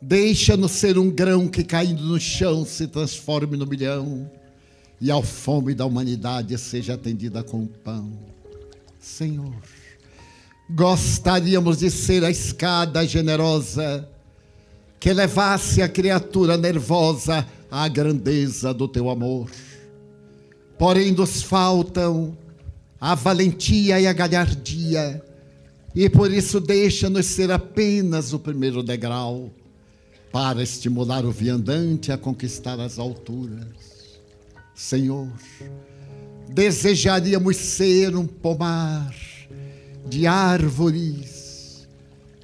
[0.00, 4.28] deixa-nos ser um grão que caindo no chão se transforme no milhão,
[5.00, 8.12] e a fome da humanidade seja atendida com pão.
[8.98, 9.54] Senhor,
[10.70, 14.08] gostaríamos de ser a escada generosa
[14.98, 19.48] que levasse a criatura nervosa à grandeza do teu amor
[20.78, 22.38] porém nos faltam
[23.00, 25.22] a valentia e a galhardia,
[25.94, 29.50] e por isso deixa-nos ser apenas o primeiro degrau
[30.30, 33.97] para estimular o viandante a conquistar as alturas.
[34.78, 35.28] Senhor,
[36.48, 39.14] desejaríamos ser um pomar
[40.08, 41.86] de árvores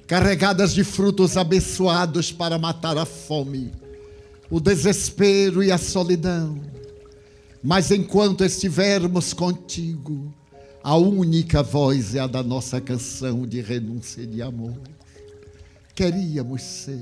[0.05, 3.71] carregadas de frutos abençoados para matar a fome,
[4.51, 6.75] o desespero e a solidão
[7.65, 10.31] mas enquanto estivermos contigo,
[10.83, 14.77] a única voz é a da nossa canção de renúncia e de amor.
[15.95, 17.01] Queríamos ser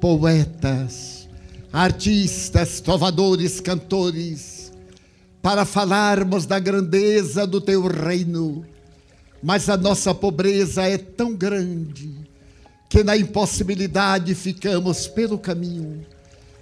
[0.00, 1.23] poetas,
[1.74, 4.72] artistas, trovadores, cantores,
[5.42, 8.64] para falarmos da grandeza do teu reino,
[9.42, 12.14] mas a nossa pobreza é tão grande
[12.88, 16.06] que na impossibilidade ficamos pelo caminho.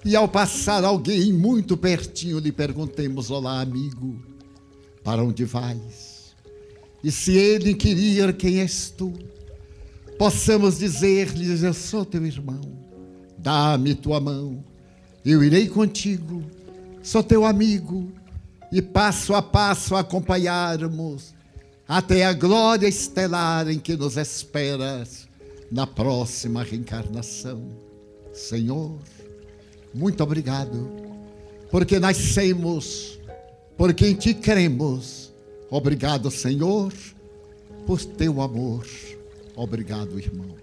[0.02, 4.18] E ao passar alguém muito pertinho, lhe perguntemos: Olá, amigo,
[5.04, 6.34] para onde vais?
[7.04, 9.12] E se ele inquirir quem és tu,
[10.18, 12.62] possamos dizer-lhes: Eu sou teu irmão,
[13.38, 14.64] dá-me tua mão,
[15.24, 16.42] eu irei contigo,
[17.02, 18.10] sou teu amigo,
[18.72, 21.34] e passo a passo acompanharmos
[21.86, 25.28] até a glória estelar em que nos esperas
[25.70, 27.62] na próxima reencarnação.
[28.32, 28.98] Senhor,
[29.92, 30.90] muito obrigado,
[31.70, 33.18] porque nascemos,
[33.76, 35.30] porque em Ti cremos.
[35.70, 36.92] Obrigado, Senhor,
[37.86, 38.86] por Teu amor.
[39.54, 40.61] Obrigado, irmãos.